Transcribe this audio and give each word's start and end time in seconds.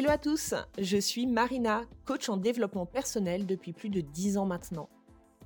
Hello 0.00 0.12
à 0.12 0.16
tous, 0.16 0.54
je 0.78 0.96
suis 0.96 1.26
Marina, 1.26 1.82
coach 2.06 2.30
en 2.30 2.38
développement 2.38 2.86
personnel 2.86 3.44
depuis 3.44 3.74
plus 3.74 3.90
de 3.90 4.00
10 4.00 4.38
ans 4.38 4.46
maintenant. 4.46 4.88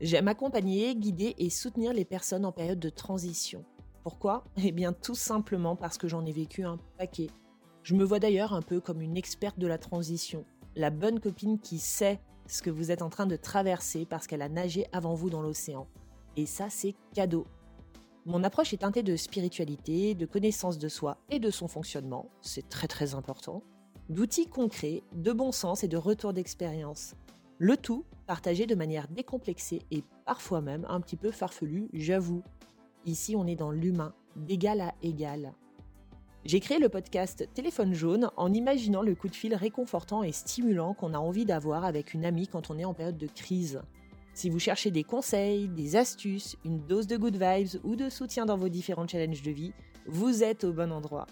J'aime 0.01 0.29
accompagner, 0.29 0.95
guider 0.95 1.35
et 1.39 1.51
soutenir 1.51 1.93
les 1.93 2.05
personnes 2.05 2.45
en 2.45 2.53
période 2.53 2.79
de 2.79 2.89
transition. 2.89 3.65
Pourquoi? 4.05 4.45
Eh 4.63 4.71
bien 4.71 4.93
tout 4.93 5.17
simplement 5.17 5.75
parce 5.75 5.99
que 5.99 6.07
j'en 6.07 6.25
ai 6.25 6.31
vécu 6.31 6.63
un 6.63 6.79
paquet. 6.99 7.31
Je 7.83 7.97
me 7.97 8.05
vois 8.05 8.21
d'ailleurs 8.21 8.53
un 8.53 8.63
peu 8.63 8.79
comme 8.81 9.01
une 9.01 9.17
experte 9.17 9.59
de 9.59 9.67
la 9.67 9.77
transition, 9.77 10.45
la 10.77 10.91
bonne 10.91 11.19
copine 11.19 11.59
qui 11.59 11.81
sait 11.81 12.21
ce 12.47 12.63
que 12.63 12.71
vous 12.71 12.93
êtes 12.93 13.03
en 13.03 13.11
train 13.11 13.27
de 13.27 13.35
traverser 13.35 14.07
parce 14.07 14.29
qu'elle 14.29 14.41
a 14.41 14.49
nagé 14.49 14.87
avant 14.93 15.15
vous 15.15 15.31
dans 15.31 15.43
l'océan. 15.43 15.89
Et 16.37 16.47
ça 16.47 16.71
c'est 16.71 16.95
cadeau. 17.13 17.45
Mon 18.25 18.45
approche 18.45 18.73
est 18.73 18.83
teintée 18.83 19.03
de 19.03 19.17
spiritualité, 19.17 20.15
de 20.15 20.27
connaissance 20.27 20.79
de 20.79 20.89
soi 20.89 21.19
et 21.29 21.41
de 21.41 21.51
son 21.51 21.67
fonctionnement, 21.67 22.31
c'est 22.41 22.69
très 22.69 22.87
très 22.87 23.17
important 23.17 23.65
d'outils 24.09 24.47
concrets, 24.47 25.03
de 25.15 25.33
bon 25.33 25.53
sens 25.53 25.85
et 25.85 25.89
de 25.89 25.97
retour 25.97 26.33
d'expérience. 26.33 27.15
Le 27.59 27.77
tout 27.77 28.05
partagé 28.27 28.67
de 28.67 28.75
manière 28.75 29.09
décomplexée 29.09 29.83
et 29.91 30.03
parfois 30.25 30.61
même 30.61 30.87
un 30.89 31.01
petit 31.01 31.17
peu 31.17 31.31
farfelu, 31.31 31.89
j'avoue. 31.93 32.43
Ici, 33.07 33.37
on 33.37 33.47
est 33.47 33.57
dans 33.57 33.71
l'humain, 33.71 34.15
d'égal 34.37 34.81
à 34.81 34.95
égal. 35.03 35.53
J'ai 36.45 36.61
créé 36.61 36.79
le 36.79 36.91
podcast 36.91 37.49
Téléphone 37.55 37.95
jaune 37.95 38.31
en 38.37 38.53
imaginant 38.53 39.03
le 39.03 39.15
coup 39.15 39.29
de 39.29 39.35
fil 39.35 39.55
réconfortant 39.55 40.23
et 40.23 40.33
stimulant 40.33 40.93
qu'on 40.93 41.15
a 41.15 41.19
envie 41.19 41.47
d'avoir 41.47 41.85
avec 41.85 42.13
une 42.13 42.27
amie 42.27 42.49
quand 42.49 42.71
on 42.71 42.79
est 42.79 42.85
en 42.85 42.93
période 42.93 43.17
de 43.17 43.27
crise. 43.27 43.81
Si 44.35 44.51
vous 44.51 44.59
cherchez 44.59 44.91
des 44.91 45.05
conseils, 45.05 45.69
des 45.69 45.97
astuces, 45.97 46.57
une 46.65 46.85
dose 46.85 47.07
de 47.07 47.17
good 47.17 47.37
vibes 47.37 47.81
ou 47.85 47.97
de 47.97 48.11
soutien 48.11 48.45
dans 48.45 48.59
vos 48.59 48.69
différents 48.69 49.07
challenges 49.07 49.43
de 49.43 49.53
vie, 49.53 49.73
vous 50.07 50.43
êtes 50.43 50.65
au 50.65 50.73
bon 50.73 50.93
endroit. 50.93 51.27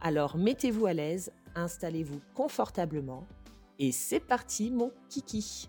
Alors 0.00 0.36
mettez-vous 0.36 0.86
à 0.86 0.92
l'aise, 0.92 1.32
installez-vous 1.54 2.20
confortablement 2.34 3.26
et 3.78 3.92
c'est 3.92 4.20
parti 4.20 4.70
mon 4.70 4.92
kiki. 5.08 5.68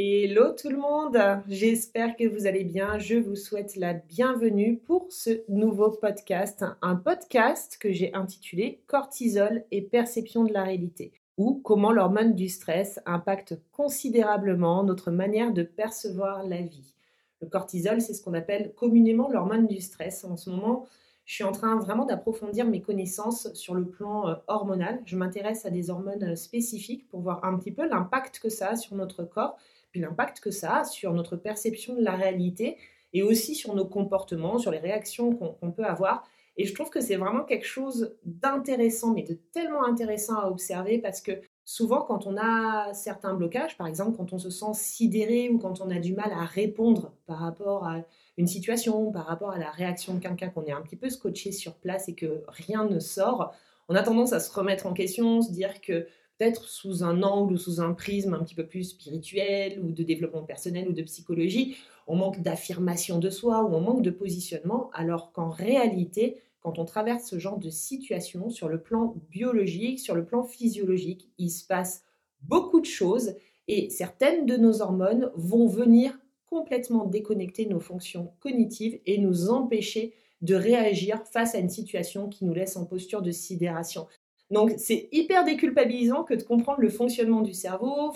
Hello 0.00 0.52
tout 0.52 0.68
le 0.70 0.76
monde, 0.76 1.18
j'espère 1.48 2.14
que 2.14 2.28
vous 2.28 2.46
allez 2.46 2.62
bien. 2.62 2.98
Je 2.98 3.16
vous 3.16 3.34
souhaite 3.34 3.74
la 3.74 3.94
bienvenue 3.94 4.78
pour 4.78 5.08
ce 5.10 5.42
nouveau 5.48 5.90
podcast, 5.90 6.64
un 6.82 6.94
podcast 6.94 7.78
que 7.80 7.90
j'ai 7.90 8.14
intitulé 8.14 8.80
Cortisol 8.86 9.64
et 9.72 9.82
perception 9.82 10.44
de 10.44 10.52
la 10.52 10.62
réalité 10.62 11.12
ou 11.36 11.60
comment 11.64 11.92
l'hormone 11.92 12.34
du 12.34 12.48
stress 12.48 13.00
impacte 13.06 13.60
considérablement 13.72 14.84
notre 14.84 15.10
manière 15.10 15.52
de 15.52 15.62
percevoir 15.62 16.44
la 16.44 16.60
vie. 16.62 16.97
Le 17.40 17.48
cortisol, 17.48 18.00
c'est 18.00 18.14
ce 18.14 18.22
qu'on 18.22 18.34
appelle 18.34 18.74
communément 18.74 19.28
l'hormone 19.28 19.66
du 19.66 19.80
stress. 19.80 20.24
En 20.24 20.36
ce 20.36 20.50
moment, 20.50 20.86
je 21.24 21.34
suis 21.34 21.44
en 21.44 21.52
train 21.52 21.76
vraiment 21.76 22.06
d'approfondir 22.06 22.66
mes 22.66 22.80
connaissances 22.80 23.52
sur 23.52 23.74
le 23.74 23.86
plan 23.86 24.28
euh, 24.28 24.34
hormonal. 24.46 25.02
Je 25.04 25.16
m'intéresse 25.16 25.66
à 25.66 25.70
des 25.70 25.90
hormones 25.90 26.24
euh, 26.24 26.36
spécifiques 26.36 27.06
pour 27.08 27.20
voir 27.20 27.44
un 27.44 27.58
petit 27.58 27.70
peu 27.70 27.86
l'impact 27.86 28.38
que 28.40 28.48
ça 28.48 28.70
a 28.70 28.76
sur 28.76 28.96
notre 28.96 29.24
corps, 29.24 29.56
puis 29.90 30.00
l'impact 30.00 30.40
que 30.40 30.50
ça 30.50 30.78
a 30.78 30.84
sur 30.84 31.12
notre 31.12 31.36
perception 31.36 31.94
de 31.94 32.02
la 32.02 32.16
réalité 32.16 32.78
et 33.12 33.22
aussi 33.22 33.54
sur 33.54 33.74
nos 33.74 33.86
comportements, 33.86 34.58
sur 34.58 34.70
les 34.70 34.78
réactions 34.78 35.34
qu'on 35.34 35.70
peut 35.70 35.84
avoir. 35.84 36.26
Et 36.56 36.64
je 36.64 36.74
trouve 36.74 36.90
que 36.90 37.00
c'est 37.00 37.16
vraiment 37.16 37.44
quelque 37.44 37.66
chose 37.66 38.16
d'intéressant, 38.24 39.12
mais 39.12 39.22
de 39.22 39.34
tellement 39.52 39.84
intéressant 39.84 40.38
à 40.38 40.50
observer 40.50 40.98
parce 40.98 41.20
que 41.20 41.32
souvent 41.68 42.00
quand 42.00 42.26
on 42.26 42.38
a 42.38 42.94
certains 42.94 43.34
blocages, 43.34 43.76
par 43.76 43.86
exemple 43.86 44.16
quand 44.16 44.32
on 44.32 44.38
se 44.38 44.48
sent 44.48 44.72
sidéré 44.72 45.50
ou 45.50 45.58
quand 45.58 45.82
on 45.82 45.90
a 45.90 45.98
du 45.98 46.14
mal 46.14 46.32
à 46.32 46.46
répondre 46.46 47.12
par 47.26 47.40
rapport 47.40 47.86
à 47.86 47.98
une 48.38 48.46
situation, 48.46 49.12
par 49.12 49.26
rapport 49.26 49.50
à 49.50 49.58
la 49.58 49.70
réaction 49.70 50.14
de 50.14 50.18
quelqu'un, 50.18 50.48
qu'on 50.48 50.64
est 50.64 50.72
un 50.72 50.80
petit 50.80 50.96
peu 50.96 51.10
scotché 51.10 51.52
sur 51.52 51.74
place 51.74 52.08
et 52.08 52.14
que 52.14 52.42
rien 52.48 52.86
ne 52.86 52.98
sort, 52.98 53.52
on 53.90 53.94
a 53.94 54.02
tendance 54.02 54.32
à 54.32 54.40
se 54.40 54.50
remettre 54.50 54.86
en 54.86 54.94
question, 54.94 55.42
se 55.42 55.52
dire 55.52 55.82
que 55.82 56.06
peut-être 56.38 56.64
sous 56.64 57.04
un 57.04 57.22
angle 57.22 57.52
ou 57.52 57.58
sous 57.58 57.82
un 57.82 57.92
prisme 57.92 58.32
un 58.32 58.42
petit 58.42 58.54
peu 58.54 58.66
plus 58.66 58.84
spirituel 58.84 59.78
ou 59.78 59.92
de 59.92 60.02
développement 60.02 60.44
personnel 60.44 60.88
ou 60.88 60.92
de 60.94 61.02
psychologie, 61.02 61.76
on 62.06 62.16
manque 62.16 62.40
d'affirmation 62.40 63.18
de 63.18 63.28
soi 63.28 63.62
ou 63.64 63.74
on 63.74 63.82
manque 63.82 64.00
de 64.00 64.10
positionnement, 64.10 64.88
alors 64.94 65.32
qu'en 65.32 65.50
réalité, 65.50 66.40
quand 66.60 66.78
on 66.78 66.84
traverse 66.84 67.24
ce 67.24 67.38
genre 67.38 67.58
de 67.58 67.70
situation 67.70 68.50
sur 68.50 68.68
le 68.68 68.80
plan 68.80 69.14
biologique, 69.30 70.00
sur 70.00 70.14
le 70.14 70.24
plan 70.24 70.42
physiologique, 70.42 71.30
il 71.38 71.50
se 71.50 71.64
passe 71.64 72.02
beaucoup 72.42 72.80
de 72.80 72.86
choses 72.86 73.34
et 73.68 73.90
certaines 73.90 74.46
de 74.46 74.56
nos 74.56 74.80
hormones 74.82 75.30
vont 75.34 75.66
venir 75.66 76.18
complètement 76.46 77.04
déconnecter 77.04 77.66
nos 77.66 77.80
fonctions 77.80 78.32
cognitives 78.40 78.98
et 79.06 79.18
nous 79.18 79.50
empêcher 79.50 80.14
de 80.40 80.54
réagir 80.54 81.22
face 81.26 81.54
à 81.54 81.58
une 81.58 81.68
situation 81.68 82.28
qui 82.28 82.44
nous 82.44 82.54
laisse 82.54 82.76
en 82.76 82.86
posture 82.86 83.22
de 83.22 83.30
sidération. 83.30 84.06
Donc 84.50 84.72
c'est 84.78 85.08
hyper 85.12 85.44
déculpabilisant 85.44 86.24
que 86.24 86.32
de 86.32 86.42
comprendre 86.42 86.80
le 86.80 86.88
fonctionnement 86.88 87.42
du 87.42 87.52
cerveau, 87.52 88.12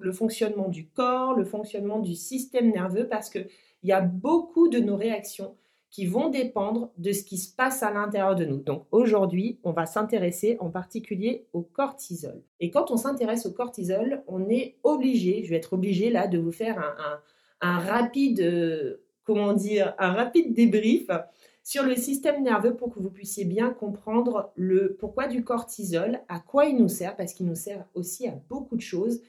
le 0.00 0.12
fonctionnement 0.12 0.68
du 0.68 0.88
corps, 0.88 1.34
le 1.34 1.44
fonctionnement 1.44 2.00
du 2.00 2.16
système 2.16 2.72
nerveux, 2.72 3.06
parce 3.06 3.30
qu'il 3.30 3.48
y 3.84 3.92
a 3.92 4.00
beaucoup 4.00 4.68
de 4.68 4.80
nos 4.80 4.96
réactions 4.96 5.54
qui 5.90 6.06
vont 6.06 6.28
dépendre 6.28 6.90
de 6.98 7.12
ce 7.12 7.24
qui 7.24 7.38
se 7.38 7.54
passe 7.54 7.82
à 7.82 7.90
l'intérieur 7.90 8.34
de 8.34 8.44
nous. 8.44 8.58
Donc 8.58 8.84
aujourd'hui, 8.90 9.58
on 9.64 9.72
va 9.72 9.86
s'intéresser 9.86 10.56
en 10.60 10.70
particulier 10.70 11.46
au 11.52 11.62
cortisol. 11.62 12.42
Et 12.60 12.70
quand 12.70 12.90
on 12.90 12.96
s'intéresse 12.96 13.46
au 13.46 13.52
cortisol, 13.52 14.22
on 14.26 14.48
est 14.48 14.76
obligé, 14.82 15.44
je 15.44 15.50
vais 15.50 15.56
être 15.56 15.72
obligé 15.72 16.10
là 16.10 16.26
de 16.26 16.38
vous 16.38 16.52
faire 16.52 16.78
un, 17.60 17.78
rapide, 17.78 19.00
comment 19.24 19.54
dire, 19.54 19.94
un 19.98 20.12
rapide 20.12 20.52
débrief 20.52 21.08
sur 21.64 21.84
le 21.84 21.96
système 21.96 22.42
nerveux 22.42 22.74
pour 22.76 22.90
que 22.90 22.98
vous 22.98 23.10
puissiez 23.10 23.44
bien 23.44 23.70
comprendre 23.70 24.52
le 24.56 24.96
pourquoi 24.98 25.26
du 25.26 25.44
cortisol, 25.44 26.20
à 26.28 26.38
quoi 26.38 26.66
il 26.66 26.76
nous 26.76 26.88
sert, 26.88 27.16
parce 27.16 27.34
qu'il 27.34 27.46
nous 27.46 27.54
sert 27.54 27.84
aussi 27.94 28.26
à 28.26 28.34
beaucoup 28.48 28.76
de 28.76 28.80
choses, 28.80 29.20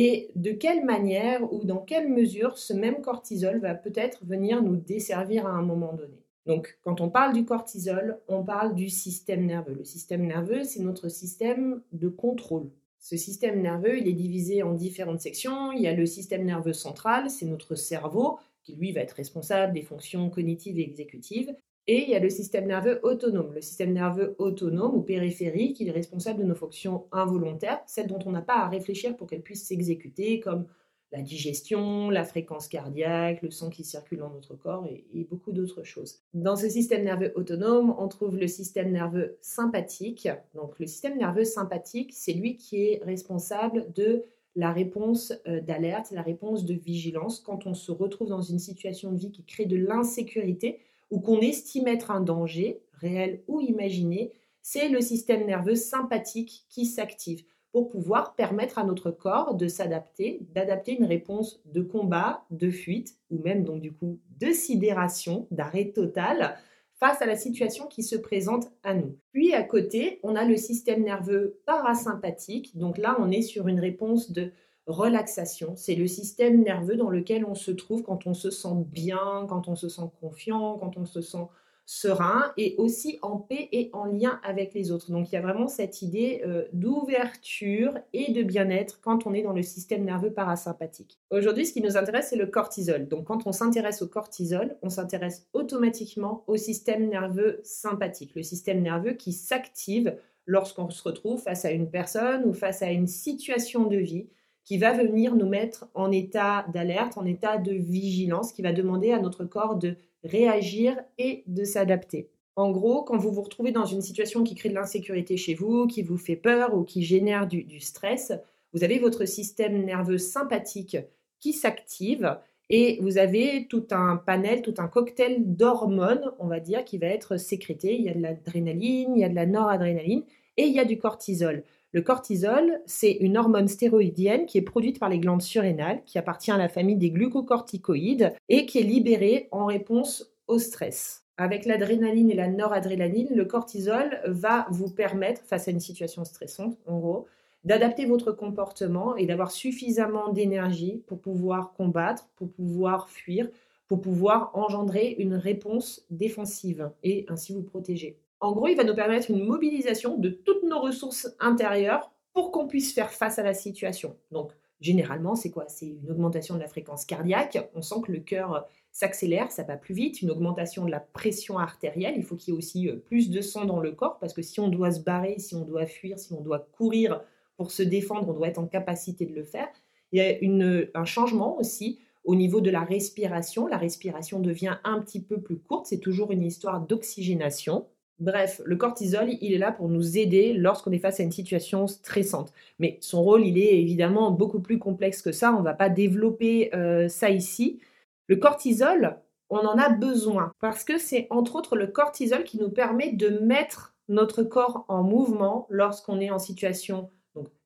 et 0.00 0.30
de 0.36 0.52
quelle 0.52 0.84
manière 0.84 1.52
ou 1.52 1.64
dans 1.64 1.80
quelle 1.80 2.08
mesure 2.08 2.56
ce 2.56 2.72
même 2.72 3.00
cortisol 3.00 3.58
va 3.58 3.74
peut-être 3.74 4.24
venir 4.24 4.62
nous 4.62 4.76
desservir 4.76 5.44
à 5.44 5.50
un 5.50 5.62
moment 5.62 5.92
donné. 5.92 6.22
Donc, 6.46 6.78
quand 6.84 7.00
on 7.00 7.10
parle 7.10 7.34
du 7.34 7.44
cortisol, 7.44 8.20
on 8.28 8.44
parle 8.44 8.76
du 8.76 8.90
système 8.90 9.44
nerveux. 9.44 9.74
Le 9.74 9.82
système 9.82 10.24
nerveux, 10.24 10.62
c'est 10.62 10.82
notre 10.82 11.08
système 11.08 11.82
de 11.90 12.06
contrôle. 12.06 12.70
Ce 13.00 13.16
système 13.16 13.60
nerveux, 13.60 13.98
il 13.98 14.06
est 14.06 14.12
divisé 14.12 14.62
en 14.62 14.72
différentes 14.72 15.20
sections. 15.20 15.72
Il 15.72 15.82
y 15.82 15.88
a 15.88 15.94
le 15.94 16.06
système 16.06 16.44
nerveux 16.44 16.74
central, 16.74 17.28
c'est 17.28 17.46
notre 17.46 17.74
cerveau, 17.74 18.38
qui 18.62 18.76
lui 18.76 18.92
va 18.92 19.00
être 19.00 19.16
responsable 19.16 19.72
des 19.72 19.82
fonctions 19.82 20.30
cognitives 20.30 20.78
et 20.78 20.84
exécutives. 20.84 21.56
Et 21.90 22.02
il 22.02 22.10
y 22.10 22.14
a 22.14 22.18
le 22.18 22.28
système 22.28 22.66
nerveux 22.66 23.00
autonome. 23.02 23.54
Le 23.54 23.62
système 23.62 23.94
nerveux 23.94 24.36
autonome 24.38 24.94
ou 24.94 25.00
périphérique, 25.00 25.80
il 25.80 25.88
est 25.88 25.92
responsable 25.92 26.40
de 26.40 26.44
nos 26.44 26.54
fonctions 26.54 27.06
involontaires, 27.12 27.80
celles 27.86 28.06
dont 28.06 28.18
on 28.26 28.30
n'a 28.30 28.42
pas 28.42 28.58
à 28.58 28.68
réfléchir 28.68 29.16
pour 29.16 29.26
qu'elles 29.26 29.42
puissent 29.42 29.66
s'exécuter, 29.66 30.38
comme 30.38 30.66
la 31.12 31.22
digestion, 31.22 32.10
la 32.10 32.24
fréquence 32.24 32.68
cardiaque, 32.68 33.40
le 33.40 33.50
sang 33.50 33.70
qui 33.70 33.84
circule 33.84 34.18
dans 34.18 34.28
notre 34.28 34.54
corps 34.54 34.86
et, 34.86 35.06
et 35.14 35.24
beaucoup 35.24 35.52
d'autres 35.52 35.82
choses. 35.82 36.20
Dans 36.34 36.56
ce 36.56 36.68
système 36.68 37.04
nerveux 37.04 37.32
autonome, 37.34 37.94
on 37.98 38.08
trouve 38.08 38.36
le 38.36 38.48
système 38.48 38.92
nerveux 38.92 39.38
sympathique. 39.40 40.28
Donc 40.54 40.78
le 40.78 40.86
système 40.86 41.16
nerveux 41.16 41.44
sympathique, 41.44 42.12
c'est 42.12 42.34
lui 42.34 42.56
qui 42.56 42.82
est 42.84 43.00
responsable 43.02 43.90
de 43.94 44.24
la 44.56 44.72
réponse 44.72 45.32
euh, 45.46 45.62
d'alerte, 45.62 46.10
la 46.10 46.20
réponse 46.20 46.66
de 46.66 46.74
vigilance 46.74 47.40
quand 47.40 47.66
on 47.66 47.72
se 47.72 47.92
retrouve 47.92 48.28
dans 48.28 48.42
une 48.42 48.58
situation 48.58 49.12
de 49.12 49.18
vie 49.18 49.30
qui 49.30 49.44
crée 49.44 49.66
de 49.66 49.76
l'insécurité 49.76 50.80
ou 51.10 51.20
qu'on 51.20 51.40
estime 51.40 51.88
être 51.88 52.10
un 52.10 52.20
danger, 52.20 52.82
réel 52.92 53.42
ou 53.48 53.60
imaginé, 53.60 54.32
c'est 54.62 54.88
le 54.88 55.00
système 55.00 55.46
nerveux 55.46 55.76
sympathique 55.76 56.66
qui 56.68 56.84
s'active 56.84 57.44
pour 57.72 57.88
pouvoir 57.88 58.34
permettre 58.34 58.78
à 58.78 58.84
notre 58.84 59.10
corps 59.10 59.54
de 59.54 59.68
s'adapter, 59.68 60.40
d'adapter 60.54 60.96
une 60.96 61.04
réponse 61.04 61.60
de 61.66 61.82
combat, 61.82 62.44
de 62.50 62.70
fuite, 62.70 63.16
ou 63.30 63.38
même 63.42 63.64
donc 63.64 63.80
du 63.80 63.92
coup 63.92 64.20
de 64.38 64.52
sidération, 64.52 65.46
d'arrêt 65.50 65.92
total, 65.94 66.56
face 66.94 67.22
à 67.22 67.26
la 67.26 67.36
situation 67.36 67.86
qui 67.86 68.02
se 68.02 68.16
présente 68.16 68.66
à 68.82 68.94
nous. 68.94 69.16
Puis 69.32 69.54
à 69.54 69.62
côté, 69.62 70.18
on 70.22 70.34
a 70.34 70.44
le 70.44 70.56
système 70.56 71.04
nerveux 71.04 71.60
parasympathique, 71.64 72.76
donc 72.76 72.98
là 72.98 73.16
on 73.20 73.30
est 73.30 73.42
sur 73.42 73.68
une 73.68 73.80
réponse 73.80 74.32
de 74.32 74.50
relaxation. 74.88 75.74
C'est 75.76 75.94
le 75.94 76.06
système 76.06 76.62
nerveux 76.62 76.96
dans 76.96 77.10
lequel 77.10 77.44
on 77.44 77.54
se 77.54 77.70
trouve 77.70 78.02
quand 78.02 78.26
on 78.26 78.34
se 78.34 78.50
sent 78.50 78.84
bien, 78.86 79.46
quand 79.48 79.68
on 79.68 79.76
se 79.76 79.88
sent 79.88 80.10
confiant, 80.20 80.78
quand 80.78 80.96
on 80.96 81.04
se 81.04 81.20
sent 81.20 81.46
serein 81.90 82.52
et 82.58 82.74
aussi 82.76 83.18
en 83.22 83.38
paix 83.38 83.70
et 83.72 83.88
en 83.94 84.04
lien 84.04 84.40
avec 84.44 84.74
les 84.74 84.92
autres. 84.92 85.10
Donc 85.10 85.32
il 85.32 85.34
y 85.34 85.38
a 85.38 85.40
vraiment 85.40 85.68
cette 85.68 86.02
idée 86.02 86.42
euh, 86.46 86.64
d'ouverture 86.74 87.94
et 88.12 88.30
de 88.30 88.42
bien-être 88.42 89.00
quand 89.00 89.26
on 89.26 89.32
est 89.32 89.40
dans 89.40 89.54
le 89.54 89.62
système 89.62 90.04
nerveux 90.04 90.30
parasympathique. 90.30 91.18
Aujourd'hui, 91.30 91.64
ce 91.64 91.72
qui 91.72 91.80
nous 91.80 91.96
intéresse, 91.96 92.28
c'est 92.28 92.36
le 92.36 92.46
cortisol. 92.46 93.08
Donc 93.08 93.24
quand 93.24 93.46
on 93.46 93.52
s'intéresse 93.52 94.02
au 94.02 94.06
cortisol, 94.06 94.76
on 94.82 94.90
s'intéresse 94.90 95.48
automatiquement 95.54 96.44
au 96.46 96.58
système 96.58 97.08
nerveux 97.08 97.60
sympathique, 97.62 98.34
le 98.34 98.42
système 98.42 98.82
nerveux 98.82 99.14
qui 99.14 99.32
s'active 99.32 100.14
lorsqu'on 100.44 100.90
se 100.90 101.02
retrouve 101.02 101.40
face 101.40 101.64
à 101.64 101.70
une 101.70 101.90
personne 101.90 102.44
ou 102.44 102.52
face 102.52 102.82
à 102.82 102.90
une 102.90 103.06
situation 103.06 103.86
de 103.86 103.96
vie 103.96 104.28
qui 104.68 104.76
va 104.76 104.92
venir 104.92 105.34
nous 105.34 105.48
mettre 105.48 105.88
en 105.94 106.12
état 106.12 106.66
d'alerte, 106.74 107.16
en 107.16 107.24
état 107.24 107.56
de 107.56 107.72
vigilance, 107.72 108.52
qui 108.52 108.60
va 108.60 108.74
demander 108.74 109.12
à 109.12 109.18
notre 109.18 109.46
corps 109.46 109.76
de 109.76 109.96
réagir 110.22 110.94
et 111.16 111.42
de 111.46 111.64
s'adapter. 111.64 112.28
En 112.54 112.70
gros, 112.70 113.02
quand 113.02 113.16
vous 113.16 113.32
vous 113.32 113.40
retrouvez 113.40 113.72
dans 113.72 113.86
une 113.86 114.02
situation 114.02 114.44
qui 114.44 114.54
crée 114.54 114.68
de 114.68 114.74
l'insécurité 114.74 115.38
chez 115.38 115.54
vous, 115.54 115.86
qui 115.86 116.02
vous 116.02 116.18
fait 116.18 116.36
peur 116.36 116.74
ou 116.76 116.84
qui 116.84 117.02
génère 117.02 117.46
du, 117.46 117.80
stress, 117.80 118.34
vous 118.74 118.84
avez 118.84 118.98
votre 118.98 119.24
système 119.24 119.86
nerveux 119.86 120.18
sympathique 120.18 120.98
qui 121.40 121.54
s'active 121.54 122.38
et 122.68 122.98
vous 123.00 123.16
avez 123.16 123.68
tout 123.70 123.86
un 123.92 124.18
panel, 124.18 124.60
tout 124.60 124.74
un 124.76 124.88
cocktail 124.88 125.56
d'hormones, 125.56 126.30
on 126.40 126.46
va 126.46 126.60
dire, 126.60 126.84
qui 126.84 126.98
va 126.98 127.06
être 127.06 127.38
sécrété. 127.38 127.94
Il 127.94 128.02
y 128.02 128.10
a 128.10 128.14
de 128.14 128.20
l'adrénaline, 128.20 129.14
il 129.16 129.20
y 129.20 129.24
a 129.24 129.30
de 129.30 129.34
la 129.34 129.46
noradrénaline 129.46 130.24
et 130.58 130.64
il 130.64 130.74
y 130.74 130.78
a 130.78 130.84
du 130.84 130.98
cortisol. 130.98 131.64
Le 131.92 132.02
cortisol, 132.02 132.82
c'est 132.84 133.12
une 133.12 133.38
hormone 133.38 133.66
stéroïdienne 133.66 134.44
qui 134.44 134.58
est 134.58 134.62
produite 134.62 134.98
par 134.98 135.08
les 135.08 135.18
glandes 135.18 135.40
surrénales, 135.40 136.02
qui 136.04 136.18
appartient 136.18 136.50
à 136.50 136.58
la 136.58 136.68
famille 136.68 136.96
des 136.96 137.10
glucocorticoïdes 137.10 138.34
et 138.50 138.66
qui 138.66 138.78
est 138.78 138.82
libérée 138.82 139.48
en 139.52 139.64
réponse 139.64 140.30
au 140.48 140.58
stress. 140.58 141.24
Avec 141.38 141.64
l'adrénaline 141.64 142.30
et 142.30 142.34
la 142.34 142.48
noradrénaline, 142.48 143.34
le 143.34 143.44
cortisol 143.46 144.20
va 144.26 144.66
vous 144.70 144.90
permettre, 144.90 145.40
face 145.44 145.66
à 145.68 145.70
une 145.70 145.80
situation 145.80 146.24
stressante, 146.24 146.76
en 146.86 146.98
gros, 146.98 147.26
d'adapter 147.64 148.04
votre 148.04 148.32
comportement 148.32 149.16
et 149.16 149.24
d'avoir 149.24 149.50
suffisamment 149.50 150.30
d'énergie 150.30 151.02
pour 151.06 151.20
pouvoir 151.20 151.72
combattre, 151.72 152.28
pour 152.36 152.50
pouvoir 152.50 153.08
fuir, 153.08 153.48
pour 153.86 154.02
pouvoir 154.02 154.50
engendrer 154.52 155.16
une 155.18 155.34
réponse 155.34 156.04
défensive 156.10 156.90
et 157.02 157.24
ainsi 157.28 157.54
vous 157.54 157.62
protéger. 157.62 158.18
En 158.40 158.52
gros, 158.52 158.68
il 158.68 158.76
va 158.76 158.84
nous 158.84 158.94
permettre 158.94 159.30
une 159.30 159.44
mobilisation 159.44 160.16
de 160.16 160.28
toutes 160.28 160.62
nos 160.62 160.80
ressources 160.80 161.34
intérieures 161.40 162.10
pour 162.32 162.52
qu'on 162.52 162.68
puisse 162.68 162.92
faire 162.92 163.10
face 163.10 163.38
à 163.38 163.42
la 163.42 163.54
situation. 163.54 164.16
Donc, 164.30 164.52
généralement, 164.80 165.34
c'est 165.34 165.50
quoi? 165.50 165.66
C'est 165.68 165.88
une 165.88 166.10
augmentation 166.10 166.54
de 166.54 166.60
la 166.60 166.68
fréquence 166.68 167.04
cardiaque. 167.04 167.68
On 167.74 167.82
sent 167.82 167.96
que 168.06 168.12
le 168.12 168.20
cœur 168.20 168.68
s'accélère, 168.92 169.52
ça 169.52 169.62
va 169.62 169.76
plus 169.76 169.94
vite, 169.94 170.22
une 170.22 170.30
augmentation 170.30 170.84
de 170.84 170.90
la 170.90 171.00
pression 171.00 171.58
artérielle, 171.58 172.14
il 172.16 172.24
faut 172.24 172.36
qu'il 172.36 172.52
y 172.52 172.56
ait 172.56 172.58
aussi 172.58 172.88
euh, 172.88 172.96
plus 172.96 173.30
de 173.30 173.40
sang 173.40 173.64
dans 173.64 173.80
le 173.80 173.92
corps, 173.92 174.18
parce 174.18 174.32
que 174.32 174.42
si 174.42 174.60
on 174.60 174.68
doit 174.68 174.90
se 174.90 175.00
barrer, 175.00 175.38
si 175.38 175.54
on 175.54 175.64
doit 175.64 175.86
fuir, 175.86 176.18
si 176.18 176.32
on 176.32 176.40
doit 176.40 176.66
courir 176.76 177.22
pour 177.56 177.70
se 177.70 177.82
défendre, 177.82 178.28
on 178.28 178.32
doit 178.32 178.48
être 178.48 178.58
en 178.58 178.66
capacité 178.66 179.24
de 179.26 179.34
le 179.34 179.44
faire. 179.44 179.68
Il 180.10 180.18
y 180.18 180.22
a 180.22 180.98
un 180.98 181.04
changement 181.04 181.58
aussi 181.58 182.00
au 182.24 182.34
niveau 182.34 182.60
de 182.60 182.70
la 182.70 182.80
respiration. 182.80 183.66
La 183.66 183.76
respiration 183.76 184.40
devient 184.40 184.78
un 184.84 185.00
petit 185.00 185.20
peu 185.20 185.40
plus 185.40 185.58
courte, 185.58 185.86
c'est 185.86 186.00
toujours 186.00 186.32
une 186.32 186.42
histoire 186.42 186.80
d'oxygénation. 186.80 187.86
Bref, 188.20 188.60
le 188.64 188.76
cortisol, 188.76 189.30
il 189.40 189.52
est 189.52 189.58
là 189.58 189.70
pour 189.70 189.88
nous 189.88 190.18
aider 190.18 190.52
lorsqu'on 190.52 190.90
est 190.90 190.98
face 190.98 191.20
à 191.20 191.22
une 191.22 191.30
situation 191.30 191.86
stressante. 191.86 192.52
Mais 192.78 192.98
son 193.00 193.22
rôle, 193.22 193.46
il 193.46 193.58
est 193.58 193.80
évidemment 193.80 194.32
beaucoup 194.32 194.60
plus 194.60 194.78
complexe 194.78 195.22
que 195.22 195.30
ça. 195.30 195.54
On 195.54 195.60
ne 195.60 195.64
va 195.64 195.74
pas 195.74 195.88
développer 195.88 196.74
euh, 196.74 197.08
ça 197.08 197.30
ici. 197.30 197.80
Le 198.26 198.36
cortisol, 198.36 199.16
on 199.50 199.58
en 199.58 199.78
a 199.78 199.88
besoin 199.88 200.52
parce 200.60 200.84
que 200.84 200.98
c'est 200.98 201.26
entre 201.30 201.56
autres 201.56 201.76
le 201.76 201.86
cortisol 201.86 202.44
qui 202.44 202.58
nous 202.58 202.70
permet 202.70 203.12
de 203.12 203.28
mettre 203.28 203.94
notre 204.08 204.42
corps 204.42 204.84
en 204.88 205.02
mouvement 205.02 205.66
lorsqu'on 205.70 206.20
est 206.20 206.30
en 206.30 206.38
situation 206.38 207.10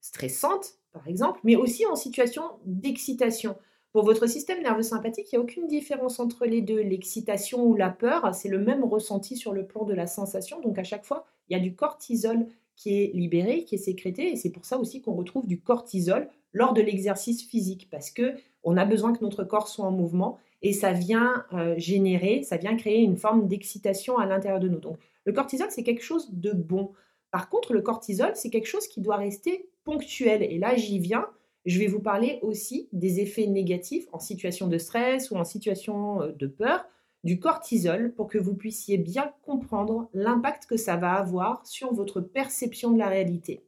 stressante, 0.01 0.75
par 0.93 1.09
exemple, 1.09 1.41
mais 1.45 1.57
aussi 1.57 1.87
en 1.87 1.97
situation 1.97 2.43
d'excitation. 2.67 3.57
Pour 3.93 4.05
votre 4.05 4.27
système 4.27 4.63
nerveux 4.63 4.83
sympathique, 4.83 5.31
il 5.33 5.37
n'y 5.37 5.41
a 5.41 5.43
aucune 5.43 5.67
différence 5.67 6.19
entre 6.19 6.47
les 6.47 6.63
deux. 6.63 6.81
L'excitation 6.81 7.65
ou 7.65 7.75
la 7.75 7.91
peur, 7.91 8.35
c'est 8.35 8.49
le 8.49 8.59
même 8.59 8.85
ressenti 8.85 9.37
sur 9.37 9.53
le 9.53 9.67
plan 9.67 9.85
de 9.85 9.93
la 9.93 10.07
sensation. 10.07 10.61
Donc 10.61 10.79
à 10.79 10.85
chaque 10.85 11.05
fois, 11.05 11.27
il 11.49 11.53
y 11.53 11.61
a 11.61 11.63
du 11.63 11.75
cortisol 11.75 12.47
qui 12.75 13.03
est 13.03 13.13
libéré, 13.15 13.65
qui 13.65 13.75
est 13.75 13.79
sécrété, 13.79 14.33
et 14.33 14.37
c'est 14.37 14.51
pour 14.51 14.65
ça 14.65 14.79
aussi 14.79 15.03
qu'on 15.03 15.13
retrouve 15.13 15.47
du 15.47 15.61
cortisol 15.61 16.29
lors 16.55 16.73
de 16.73 16.81
l'exercice 16.81 17.47
physique, 17.47 17.89
parce 17.91 18.11
que 18.11 18.35
on 18.65 18.77
a 18.77 18.85
besoin 18.85 19.13
que 19.13 19.23
notre 19.23 19.45
corps 19.45 19.69
soit 19.69 19.85
en 19.85 19.91
mouvement 19.91 20.39
et 20.63 20.73
ça 20.73 20.93
vient 20.93 21.45
euh, 21.53 21.75
générer, 21.77 22.43
ça 22.45 22.57
vient 22.57 22.77
créer 22.77 23.01
une 23.03 23.17
forme 23.17 23.49
d'excitation 23.49 24.19
à 24.19 24.27
l'intérieur 24.27 24.61
de 24.61 24.69
nous. 24.69 24.79
Donc 24.79 24.97
le 25.25 25.33
cortisol, 25.33 25.69
c'est 25.71 25.83
quelque 25.83 26.03
chose 26.03 26.31
de 26.33 26.53
bon. 26.53 26.93
Par 27.31 27.49
contre, 27.49 27.73
le 27.73 27.83
cortisol, 27.83 28.33
c'est 28.35 28.51
quelque 28.51 28.69
chose 28.69 28.87
qui 28.87 29.01
doit 29.01 29.17
rester 29.17 29.69
ponctuel. 29.85 30.43
Et 30.43 30.59
là, 30.59 30.77
j'y 30.77 30.99
viens. 30.99 31.27
Je 31.65 31.79
vais 31.79 31.87
vous 31.87 32.01
parler 32.01 32.39
aussi 32.43 32.89
des 32.93 33.21
effets 33.21 33.47
négatifs 33.47 34.07
en 34.13 34.19
situation 34.19 34.67
de 34.67 34.79
stress 34.79 35.31
ou 35.31 35.37
en 35.37 35.45
situation 35.45 36.23
euh, 36.23 36.33
de 36.33 36.47
peur 36.47 36.85
du 37.25 37.39
cortisol 37.39 38.13
pour 38.15 38.27
que 38.27 38.39
vous 38.39 38.55
puissiez 38.55 38.99
bien 38.99 39.33
comprendre 39.43 40.09
l'impact 40.13 40.67
que 40.67 40.77
ça 40.77 40.97
va 40.97 41.13
avoir 41.13 41.65
sur 41.67 41.95
votre 41.95 42.21
perception 42.21 42.91
de 42.91 42.99
la 42.99 43.09
réalité. 43.09 43.63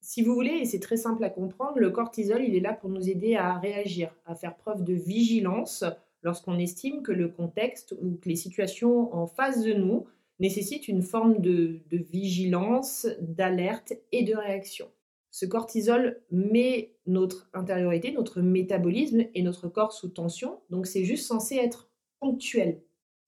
Si 0.00 0.22
vous 0.22 0.34
voulez, 0.34 0.58
et 0.60 0.64
c'est 0.64 0.80
très 0.80 0.98
simple 0.98 1.24
à 1.24 1.30
comprendre, 1.30 1.78
le 1.78 1.90
cortisol, 1.90 2.44
il 2.44 2.54
est 2.54 2.60
là 2.60 2.74
pour 2.74 2.90
nous 2.90 3.08
aider 3.08 3.36
à 3.36 3.58
réagir, 3.58 4.14
à 4.26 4.34
faire 4.34 4.54
preuve 4.54 4.84
de 4.84 4.92
vigilance 4.92 5.82
lorsqu'on 6.22 6.58
estime 6.58 7.02
que 7.02 7.10
le 7.10 7.28
contexte 7.28 7.96
ou 8.00 8.18
que 8.20 8.28
les 8.28 8.36
situations 8.36 9.14
en 9.14 9.26
face 9.26 9.64
de 9.64 9.72
nous 9.72 10.06
nécessitent 10.40 10.88
une 10.88 11.02
forme 11.02 11.40
de, 11.40 11.80
vigilance, 11.90 13.06
d'alerte 13.20 13.94
et 14.12 14.24
de 14.24 14.34
réaction. 14.34 14.88
Ce 15.34 15.46
cortisol 15.46 16.22
met 16.30 16.94
notre 17.06 17.50
intériorité, 17.54 18.12
notre 18.12 18.40
métabolisme 18.40 19.24
et 19.34 19.42
notre 19.42 19.66
corps 19.66 19.92
sous 19.92 20.06
tension, 20.06 20.60
donc 20.70 20.86
c'est 20.86 21.02
juste 21.02 21.26
censé 21.26 21.56
être 21.56 21.90
ponctuel, 22.20 22.80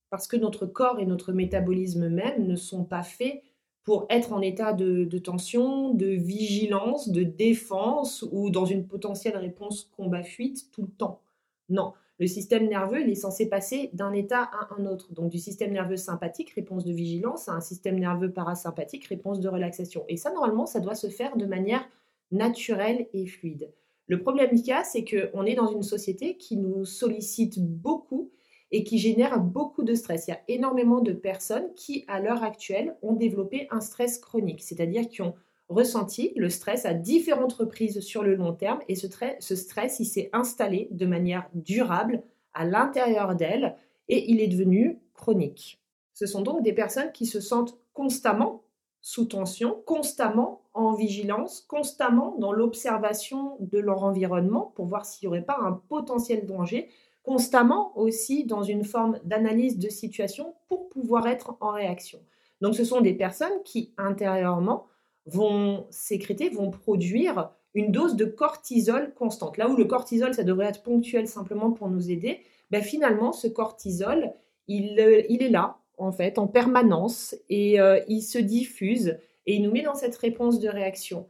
parce 0.08 0.28
que 0.28 0.36
notre 0.36 0.66
corps 0.66 1.00
et 1.00 1.04
notre 1.04 1.32
métabolisme 1.32 2.08
même 2.08 2.46
ne 2.46 2.54
sont 2.54 2.84
pas 2.84 3.02
faits 3.02 3.42
pour 3.82 4.06
être 4.08 4.32
en 4.32 4.40
état 4.40 4.72
de, 4.72 5.18
tension, 5.18 5.94
de 5.94 6.06
vigilance, 6.06 7.08
de 7.08 7.24
défense 7.24 8.24
ou 8.30 8.50
dans 8.50 8.66
une 8.66 8.86
potentielle 8.86 9.36
réponse 9.36 9.90
combat-fuite 9.96 10.70
tout 10.70 10.82
le 10.82 10.92
temps. 10.92 11.22
Non, 11.68 11.92
le 12.18 12.26
système 12.26 12.66
nerveux, 12.66 13.06
est 13.06 13.14
censé 13.14 13.48
passer 13.48 13.90
d'un 13.92 14.12
état 14.12 14.42
à 14.42 14.74
un 14.78 14.86
autre. 14.86 15.12
Donc 15.12 15.30
du 15.30 15.38
système 15.38 15.72
nerveux 15.72 15.96
sympathique, 15.96 16.50
réponse 16.50 16.84
de 16.84 16.92
vigilance, 16.92 17.48
à 17.48 17.52
un 17.52 17.60
système 17.60 17.98
nerveux 17.98 18.32
parasympathique, 18.32 19.04
réponse 19.06 19.40
de 19.40 19.48
relaxation. 19.48 20.04
Et 20.08 20.16
ça, 20.16 20.32
normalement, 20.32 20.66
ça 20.66 20.80
doit 20.80 20.94
se 20.94 21.08
faire 21.08 21.36
de 21.36 21.46
manière 21.46 21.86
naturelle 22.32 23.06
et 23.12 23.26
fluide. 23.26 23.70
Le 24.08 24.20
problème 24.20 24.50
qu'il 24.50 24.66
y 24.66 24.72
a, 24.72 24.84
c'est 24.84 25.04
qu'on 25.04 25.44
est 25.44 25.54
dans 25.54 25.72
une 25.72 25.82
société 25.82 26.36
qui 26.36 26.56
nous 26.56 26.84
sollicite 26.84 27.58
beaucoup 27.60 28.30
et 28.70 28.82
qui 28.82 28.98
génère 28.98 29.40
beaucoup 29.40 29.82
de 29.82 29.94
stress. 29.94 30.26
Il 30.26 30.30
y 30.30 30.34
a 30.34 30.40
énormément 30.48 31.00
de 31.00 31.12
personnes 31.12 31.72
qui, 31.74 32.04
à 32.08 32.20
l'heure 32.20 32.42
actuelle, 32.42 32.96
ont 33.02 33.14
développé 33.14 33.66
un 33.70 33.80
stress 33.80 34.18
chronique, 34.18 34.62
c'est-à-dire 34.62 35.08
qui 35.08 35.22
ont 35.22 35.34
ressenti 35.68 36.32
le 36.36 36.48
stress 36.48 36.86
à 36.86 36.94
différentes 36.94 37.54
reprises 37.54 38.00
sur 38.00 38.22
le 38.22 38.34
long 38.34 38.52
terme 38.52 38.80
et 38.88 38.94
ce, 38.94 39.06
ce 39.40 39.56
stress, 39.56 40.00
il 40.00 40.06
s'est 40.06 40.30
installé 40.32 40.88
de 40.90 41.06
manière 41.06 41.49
durable 41.54 42.23
à 42.54 42.64
l'intérieur 42.64 43.35
d'elle 43.35 43.76
et 44.08 44.30
il 44.30 44.40
est 44.40 44.49
devenu 44.49 45.00
chronique. 45.14 45.80
Ce 46.14 46.26
sont 46.26 46.42
donc 46.42 46.62
des 46.62 46.73
personnes 46.73 47.12
qui 47.12 47.26
se 47.26 47.40
sentent 47.40 47.76
constamment 47.92 48.62
sous 49.02 49.26
tension, 49.26 49.82
constamment 49.87 50.62
en 50.75 50.92
vigilance, 50.92 51.61
constamment 51.68 52.35
dans 52.38 52.52
l'observation 52.52 53.56
de 53.61 53.78
leur 53.78 54.02
environnement 54.02 54.73
pour 54.75 54.87
voir 54.87 55.06
s'il 55.06 55.28
n'y 55.28 55.28
aurait 55.28 55.44
pas 55.44 55.58
un 55.61 55.73
potentiel 55.73 56.44
danger, 56.46 56.88
constamment 57.23 57.96
aussi 57.96 58.44
dans 58.44 58.62
une 58.62 58.85
forme 58.85 59.20
d'analyse 59.25 59.78
de 59.78 59.88
situation 59.88 60.54
pour 60.68 60.88
pouvoir 60.88 61.26
être 61.26 61.56
en 61.61 61.70
réaction. 61.70 62.20
Donc 62.61 62.75
ce 62.75 62.85
sont 62.85 63.00
des 63.00 63.14
personnes 63.14 63.62
qui 63.64 63.92
intérieurement 63.96 64.87
vont 65.26 65.87
sécréter, 65.90 66.49
vont 66.49 66.71
produire 66.71 67.50
une 67.75 67.92
dose 67.92 68.16
de 68.16 68.25
cortisol 68.25 69.12
constante. 69.14 69.59
Là 69.59 69.68
où 69.68 69.76
le 69.76 69.85
cortisol, 69.85 70.33
ça 70.33 70.45
devrait 70.45 70.66
être 70.66 70.83
ponctuel 70.83 71.28
simplement 71.28 71.73
pour 71.73 71.90
nous 71.90 72.11
aider, 72.11 72.40
ben 72.71 72.83
finalement, 72.83 73.33
ce 73.33 73.49
cortisol, 73.49 74.33
il, 74.66 74.99
euh, 74.99 75.23
il, 75.28 75.42
est 75.42 75.50
là, 75.50 75.78
en 75.99 76.11
fait, 76.11 76.38
en 76.38 76.47
permanence, 76.47 77.37
et 77.49 77.78
euh, 77.80 78.00
il 78.09 78.23
se 78.23 78.38
diffuse, 78.38 79.18
et 79.47 79.56
il 79.56 79.62
nous 79.62 79.71
met 79.71 79.83
dans 79.83 79.95
cette 79.95 80.16
réponse 80.16 80.59
de 80.59 80.68
réaction. 80.68 81.28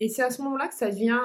Et 0.00 0.08
c'est 0.08 0.22
à 0.22 0.30
ce 0.30 0.42
moment-là 0.42 0.68
que 0.68 0.74
ça 0.74 0.90
devient 0.90 1.20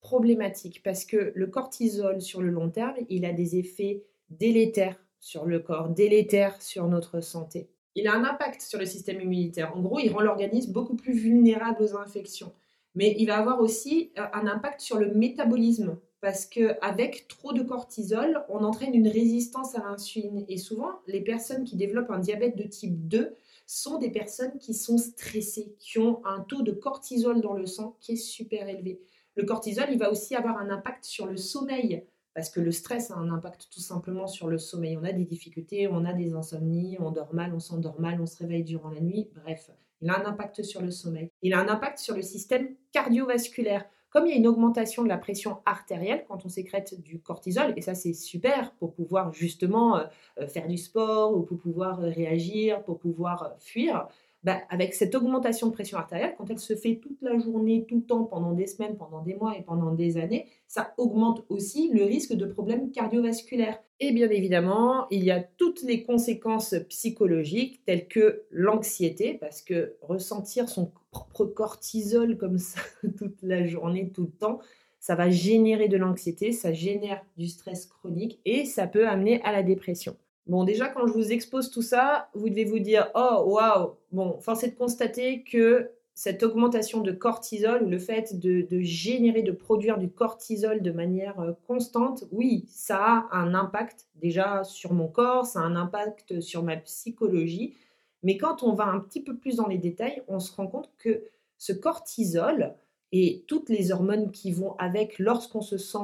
problématique, 0.00 0.82
parce 0.82 1.04
que 1.04 1.32
le 1.34 1.46
cortisol, 1.46 2.20
sur 2.20 2.40
le 2.40 2.50
long 2.50 2.70
terme, 2.70 2.96
il 3.08 3.24
a 3.24 3.32
des 3.32 3.56
effets 3.56 4.04
délétères 4.30 5.04
sur 5.20 5.44
le 5.44 5.60
corps, 5.60 5.90
délétères 5.90 6.60
sur 6.62 6.88
notre 6.88 7.20
santé 7.20 7.68
il 7.94 8.08
a 8.08 8.14
un 8.14 8.24
impact 8.24 8.62
sur 8.62 8.78
le 8.78 8.86
système 8.86 9.20
immunitaire. 9.20 9.76
En 9.76 9.80
gros, 9.80 9.98
il 9.98 10.10
rend 10.10 10.20
l'organisme 10.20 10.72
beaucoup 10.72 10.96
plus 10.96 11.12
vulnérable 11.12 11.82
aux 11.82 11.96
infections. 11.96 12.52
Mais 12.94 13.14
il 13.18 13.26
va 13.26 13.38
avoir 13.38 13.60
aussi 13.60 14.12
euh, 14.18 14.22
un 14.32 14.46
impact 14.46 14.80
sur 14.80 14.98
le 14.98 15.12
métabolisme 15.14 15.98
parce 16.20 16.46
qu'avec 16.46 17.26
trop 17.26 17.52
de 17.52 17.62
cortisol, 17.62 18.44
on 18.48 18.62
entraîne 18.62 18.94
une 18.94 19.08
résistance 19.08 19.74
à 19.74 19.80
l'insuline. 19.80 20.44
Et 20.48 20.56
souvent, 20.56 21.00
les 21.08 21.20
personnes 21.20 21.64
qui 21.64 21.74
développent 21.74 22.12
un 22.12 22.20
diabète 22.20 22.56
de 22.56 22.62
type 22.62 23.08
2 23.08 23.34
sont 23.66 23.98
des 23.98 24.10
personnes 24.10 24.56
qui 24.58 24.72
sont 24.72 24.98
stressées, 24.98 25.74
qui 25.80 25.98
ont 25.98 26.24
un 26.24 26.40
taux 26.40 26.62
de 26.62 26.70
cortisol 26.70 27.40
dans 27.40 27.54
le 27.54 27.66
sang 27.66 27.96
qui 28.00 28.12
est 28.12 28.16
super 28.16 28.68
élevé. 28.68 29.00
Le 29.34 29.44
cortisol, 29.44 29.86
il 29.90 29.98
va 29.98 30.12
aussi 30.12 30.36
avoir 30.36 30.58
un 30.58 30.70
impact 30.70 31.04
sur 31.04 31.26
le 31.26 31.36
sommeil 31.36 32.04
parce 32.34 32.50
que 32.50 32.60
le 32.60 32.72
stress 32.72 33.10
a 33.10 33.16
un 33.16 33.30
impact 33.30 33.68
tout 33.70 33.80
simplement 33.80 34.26
sur 34.26 34.48
le 34.48 34.58
sommeil. 34.58 34.96
On 34.96 35.04
a 35.04 35.12
des 35.12 35.24
difficultés, 35.24 35.88
on 35.88 36.04
a 36.04 36.12
des 36.12 36.34
insomnies, 36.34 36.96
on 37.00 37.10
dort 37.10 37.34
mal, 37.34 37.52
on 37.54 37.60
s'endort 37.60 38.00
mal, 38.00 38.20
on 38.20 38.26
se 38.26 38.38
réveille 38.38 38.64
durant 38.64 38.90
la 38.90 39.00
nuit. 39.00 39.28
Bref, 39.34 39.70
il 40.00 40.10
a 40.10 40.18
un 40.18 40.24
impact 40.26 40.62
sur 40.62 40.82
le 40.82 40.90
sommeil. 40.90 41.30
Il 41.42 41.54
a 41.54 41.60
un 41.60 41.68
impact 41.68 41.98
sur 41.98 42.16
le 42.16 42.22
système 42.22 42.74
cardiovasculaire. 42.92 43.84
comme 44.10 44.26
il 44.26 44.30
y 44.30 44.34
a 44.34 44.36
une 44.36 44.46
augmentation 44.46 45.04
de 45.04 45.08
la 45.08 45.16
pression 45.16 45.62
artérielle 45.64 46.26
quand 46.28 46.44
on 46.44 46.50
sécrète 46.50 47.00
du 47.00 47.18
cortisol, 47.20 47.72
et 47.76 47.80
ça 47.80 47.94
c'est 47.94 48.12
super 48.12 48.74
pour 48.74 48.92
pouvoir 48.92 49.32
justement 49.32 49.96
euh, 49.96 50.04
euh, 50.38 50.46
faire 50.46 50.68
du 50.68 50.76
sport 50.76 51.34
ou 51.34 51.42
pour 51.42 51.58
pouvoir 51.58 51.98
réagir, 51.98 52.82
pour 52.82 52.98
pouvoir 52.98 53.54
fuir, 53.58 54.08
bah, 54.44 54.60
avec 54.70 54.92
cette 54.94 55.14
augmentation 55.14 55.68
de 55.68 55.72
pression 55.72 55.98
artérielle, 55.98 56.34
quand 56.36 56.50
elle 56.50 56.58
se 56.58 56.74
fait 56.74 56.96
toute 56.96 57.22
la 57.22 57.38
journée, 57.38 57.86
tout 57.88 57.96
le 57.96 58.02
temps, 58.02 58.24
pendant 58.24 58.52
des 58.52 58.66
semaines, 58.66 58.96
pendant 58.96 59.22
des 59.22 59.34
mois 59.34 59.56
et 59.56 59.62
pendant 59.62 59.92
des 59.92 60.16
années, 60.16 60.46
ça 60.66 60.94
augmente 60.96 61.44
aussi 61.48 61.90
le 61.92 62.04
risque 62.04 62.34
de 62.34 62.46
problèmes 62.46 62.90
cardiovasculaires. 62.90 63.78
Et 64.00 64.10
bien 64.10 64.28
évidemment, 64.30 65.06
il 65.10 65.22
y 65.22 65.30
a 65.30 65.40
toutes 65.40 65.82
les 65.82 66.02
conséquences 66.02 66.74
psychologiques 66.88 67.84
telles 67.84 68.08
que 68.08 68.42
l'anxiété, 68.50 69.34
parce 69.34 69.62
que 69.62 69.94
ressentir 70.00 70.68
son 70.68 70.90
propre 71.12 71.44
cortisol 71.44 72.36
comme 72.36 72.58
ça 72.58 72.80
toute 73.16 73.40
la 73.42 73.64
journée, 73.64 74.10
tout 74.12 74.22
le 74.22 74.32
temps, 74.32 74.58
ça 74.98 75.14
va 75.14 75.30
générer 75.30 75.86
de 75.86 75.96
l'anxiété, 75.96 76.50
ça 76.50 76.72
génère 76.72 77.24
du 77.36 77.46
stress 77.46 77.86
chronique 77.86 78.40
et 78.44 78.64
ça 78.64 78.88
peut 78.88 79.06
amener 79.06 79.40
à 79.42 79.52
la 79.52 79.62
dépression. 79.62 80.16
Bon, 80.46 80.64
déjà, 80.64 80.88
quand 80.88 81.06
je 81.06 81.12
vous 81.12 81.32
expose 81.32 81.70
tout 81.70 81.82
ça, 81.82 82.28
vous 82.34 82.48
devez 82.48 82.64
vous 82.64 82.80
dire 82.80 83.10
Oh, 83.14 83.44
waouh 83.46 83.94
Bon, 84.10 84.40
force 84.40 84.64
est 84.64 84.70
de 84.70 84.76
constater 84.76 85.44
que 85.44 85.90
cette 86.14 86.42
augmentation 86.42 87.00
de 87.00 87.12
cortisol 87.12 87.84
ou 87.84 87.88
le 87.88 87.98
fait 87.98 88.38
de, 88.38 88.66
générer, 88.80 89.42
de 89.42 89.52
produire 89.52 89.98
du 89.98 90.10
cortisol 90.10 90.82
de 90.82 90.90
manière 90.90 91.40
euh, 91.40 91.52
constante, 91.66 92.24
oui, 92.32 92.66
ça 92.68 93.28
a 93.30 93.38
un 93.38 93.54
impact 93.54 94.08
déjà 94.16 94.62
sur 94.64 94.92
mon 94.92 95.08
corps, 95.08 95.46
ça 95.46 95.60
a 95.60 95.62
un 95.62 95.76
impact 95.76 96.40
sur 96.40 96.62
ma 96.62 96.76
psychologie. 96.76 97.74
Mais 98.22 98.36
quand 98.36 98.62
on 98.62 98.74
va 98.74 98.84
un 98.84 99.00
petit 99.00 99.22
peu 99.22 99.36
plus 99.36 99.56
dans 99.56 99.68
les 99.68 99.78
détails, 99.78 100.22
on 100.28 100.38
se 100.38 100.54
rend 100.54 100.66
compte 100.66 100.90
que 100.98 101.24
ce 101.56 101.72
cortisol 101.72 102.74
et 103.12 103.44
toutes 103.46 103.68
les 103.68 103.92
hormones 103.92 104.32
qui 104.32 104.52
vont 104.52 104.74
avec 104.78 105.18
lorsqu'on 105.18 105.60
se 105.60 105.78
sent 105.78 105.98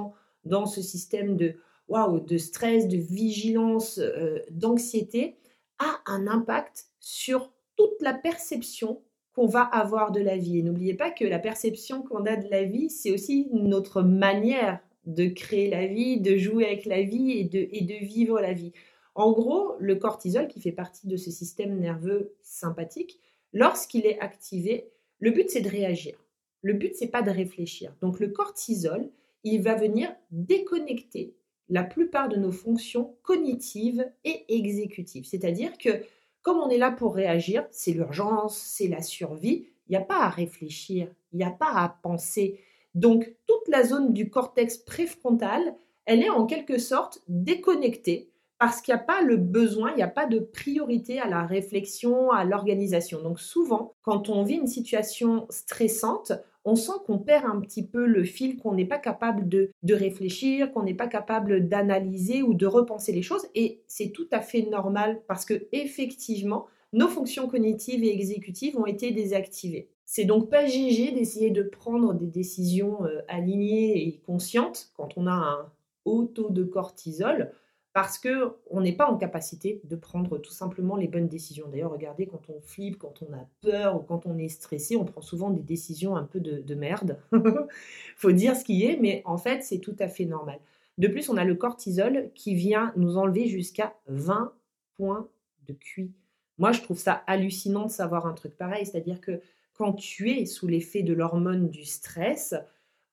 dans 0.45 0.67
ce 0.67 0.81
système 0.81 1.37
de 1.37 1.57
waouh, 1.89 2.21
de 2.21 2.39
stress, 2.39 2.89
de 2.89 2.97
vigilance, 2.97 3.99
euh, 3.99 4.41
d'anxiété, 4.51 5.37
a 5.79 6.01
un 6.07 6.27
impact 6.27 6.87
sur 7.01 7.53
toute 7.77 8.01
la 8.01 8.15
perception 8.15 9.01
qu'on 9.35 9.47
va 9.47 9.63
avoir 9.63 10.11
de 10.11 10.21
la 10.21 10.37
vie. 10.37 10.59
Et 10.59 10.63
n'oubliez 10.63 10.95
pas 10.95 11.11
que 11.11 11.25
la 11.25 11.39
perception 11.39 12.03
qu'on 12.03 12.27
a 12.27 12.37
de 12.37 12.49
la 12.51 12.65
vie, 12.65 12.91
c'est 12.91 13.13
aussi 13.13 13.49
notre 13.53 14.03
manière 14.03 14.81
de 15.07 15.27
créer 15.29 15.71
la 15.71 15.87
vie, 15.87 16.21
de 16.21 16.37
jouer 16.37 16.67
avec 16.67 16.85
la 16.85 17.03
vie 17.03 17.33
et 17.33 17.45
de, 17.45 17.69
et 17.71 17.83
de 17.83 18.05
vivre 18.05 18.41
la 18.41 18.53
vie. 18.53 18.73
En 19.15 19.33
gros, 19.33 19.75
le 19.79 19.97
cortisol, 19.97 20.49
qui 20.49 20.61
fait 20.61 20.73
partie 20.73 21.09
de 21.09 21.17
ce 21.17 21.31
système 21.31 21.79
nerveux 21.79 22.35
sympathique, 22.43 23.21
lorsqu'il 23.53 24.07
est 24.07 24.21
activé, 24.21 24.91
le 25.19 25.31
but 25.31 25.49
c'est 25.51 25.61
de 25.61 25.69
réagir. 25.69 26.17
Le 26.63 26.75
but 26.75 26.95
c'est 26.95 27.09
pas 27.09 27.23
de 27.23 27.31
réfléchir. 27.31 27.95
Donc 28.01 28.21
le 28.21 28.29
cortisol, 28.29 29.09
il 29.45 29.63
va 29.63 29.75
venir 29.75 30.15
déconnecter 30.31 31.35
la 31.69 31.85
plupart 31.85 32.29
de 32.29 32.37
nos 32.37 32.53
fonctions 32.53 33.17
cognitives 33.23 34.11
et 34.25 34.45
exécutives. 34.49 35.27
C'est-à-dire 35.27 35.77
que 35.79 36.03
comme 36.43 36.59
on 36.59 36.71
est 36.71 36.79
là 36.79 36.91
pour 36.91 37.15
réagir, 37.15 37.67
c'est 37.71 37.93
l'urgence, 37.93 38.57
c'est 38.57 38.89
la 38.89 39.03
survie, 39.03 39.67
il 39.89 39.91
n'y 39.93 39.97
a 39.97 40.05
pas 40.05 40.21
à 40.21 40.29
réfléchir, 40.29 41.09
il 41.33 41.39
n'y 41.39 41.45
a 41.45 41.51
pas 41.51 41.73
à 41.73 41.99
penser. 42.03 42.61
Donc 42.95 43.35
toute 43.47 43.69
la 43.69 43.85
zone 43.85 44.13
du 44.13 44.31
cortex 44.31 44.79
préfrontal, 44.79 45.75
elle 46.05 46.23
est 46.23 46.31
en 46.31 46.47
quelque 46.47 46.79
sorte 46.79 47.21
déconnectée 47.29 48.31
parce 48.59 48.81
qu'il 48.81 48.95
n'y 48.95 49.01
a 49.01 49.05
pas 49.05 49.23
le 49.23 49.37
besoin, 49.37 49.91
il 49.93 49.97
n'y 49.97 50.03
a 50.03 50.09
pas 50.09 50.27
de 50.27 50.41
priorité 50.41 51.21
à 51.21 51.29
la 51.29 51.45
réflexion, 51.45 52.33
à 52.33 52.45
l'organisation. 52.45 53.23
Donc 53.23 53.39
souvent, 53.39 53.95
quand 54.03 54.29
on 54.29 54.43
vit 54.43 54.57
une 54.57 54.67
situation 54.67 55.47
stressante, 55.49 56.33
on 56.65 56.77
sent 56.77 56.93
qu'on 57.07 57.19
perd 57.19 57.45
un 57.47 57.61
petit 57.61 57.87
peu 57.87 58.07
le 58.07 58.25
fil, 58.25 58.59
qu'on 58.59 58.75
n'est 58.75 58.85
pas 58.85 58.99
capable 58.99 59.49
de, 59.49 59.71
réfléchir, 59.89 60.73
qu'on 60.73 60.83
n'est 60.83 60.95
pas 60.95 61.07
capable 61.07 61.69
d'analyser 61.69 62.43
ou 62.43 62.55
de 62.55 62.67
repenser 62.67 63.13
les 63.13 63.23
choses. 63.23 63.47
Et 63.55 63.83
c'est 63.87 64.11
tout 64.11 64.29
à 64.33 64.41
fait 64.41 64.63
normal 64.63 65.23
parce 65.27 65.45
que 65.45 65.67
effectivement, 65.73 66.67
nos 66.93 67.09
fonctions 67.09 67.49
cognitives 67.49 68.05
et 68.05 68.13
exécutives 68.13 68.79
ont 68.79 68.87
été 68.87 69.11
désactivées. 69.13 69.89
C'est 70.05 70.25
donc 70.25 70.51
pas 70.51 70.67
GG 70.67 71.13
d'essayer 71.13 71.51
de 71.51 71.63
prendre 71.63 72.15
des 72.15 72.27
décisions 72.27 73.05
euh, 73.05 73.21
alignées 73.29 74.07
et 74.07 74.21
conscientes 74.27 74.91
quand 74.97 75.17
on 75.17 75.27
a 75.27 75.33
un 75.33 75.73
haut 76.07 76.25
taux 76.25 76.51
de 76.51 76.65
cortisol 76.65 77.53
parce 78.01 78.17
que 78.17 78.53
on 78.71 78.81
n'est 78.81 78.93
pas 78.93 79.11
en 79.11 79.17
capacité 79.17 79.81
de 79.83 79.97
prendre 79.97 80.39
tout 80.39 80.53
simplement 80.53 80.95
les 80.95 81.09
bonnes 81.09 81.27
décisions. 81.27 81.67
D'ailleurs, 81.67 81.91
regardez, 81.91 82.29
quand 82.29 82.49
on 82.49 82.61
flippe, 82.61 82.97
quand 82.97 83.25
on 83.29 83.35
a 83.35 83.45
peur 83.61 83.97
ou 83.97 83.99
quand 83.99 84.25
on 84.25 84.39
est 84.39 84.49
stressé, 84.49 84.95
on 84.95 85.05
prend 85.05 85.21
souvent 85.21 85.51
des 85.51 85.63
décisions 85.63 86.15
un 86.15 86.23
peu 86.23 86.39
de, 86.39 86.61
de 86.61 86.75
merde. 86.77 87.19
faut 88.17 88.31
dire 88.31 88.55
ce 88.55 88.63
qui 88.63 88.85
est, 88.85 88.99
mais 89.01 89.23
en 89.25 89.37
fait, 89.37 89.65
c'est 89.65 89.81
tout 89.81 89.97
à 89.99 90.07
fait 90.07 90.27
normal. 90.27 90.61
De 90.99 91.09
plus, 91.09 91.29
on 91.29 91.37
a 91.37 91.43
le 91.43 91.57
cortisol 91.57 92.31
qui 92.37 92.55
vient 92.55 92.93
nous 92.95 93.19
enlever 93.19 93.49
jusqu'à 93.49 93.97
20 94.07 94.53
points 94.95 95.27
de 95.67 95.73
QI. 95.73 96.13
Moi, 96.59 96.71
je 96.71 96.83
trouve 96.83 96.99
ça 96.99 97.25
hallucinant 97.27 97.87
de 97.87 97.91
savoir 97.91 98.27
un 98.29 98.33
truc 98.33 98.57
pareil, 98.57 98.87
c'est-à-dire 98.87 99.21
que 99.21 99.41
quand 99.75 99.95
tu 99.95 100.31
es 100.31 100.47
sous 100.47 100.69
l'effet 100.69 101.03
de 101.03 101.15
l'hormone 101.15 101.69
du 101.69 101.85
stress, 101.85 102.55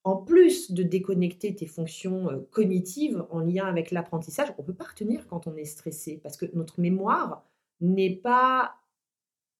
en 0.05 0.15
plus 0.15 0.71
de 0.71 0.83
déconnecter 0.83 1.53
tes 1.55 1.65
fonctions 1.65 2.29
euh, 2.29 2.47
cognitives 2.51 3.25
en 3.31 3.39
lien 3.39 3.65
avec 3.65 3.91
l'apprentissage, 3.91 4.53
on 4.57 4.61
ne 4.61 4.67
peut 4.67 4.73
pas 4.73 4.85
retenir 4.85 5.27
quand 5.27 5.47
on 5.47 5.55
est 5.57 5.65
stressé 5.65 6.19
parce 6.21 6.37
que 6.37 6.45
notre 6.53 6.79
mémoire 6.79 7.43
n'est 7.81 8.15
pas 8.15 8.75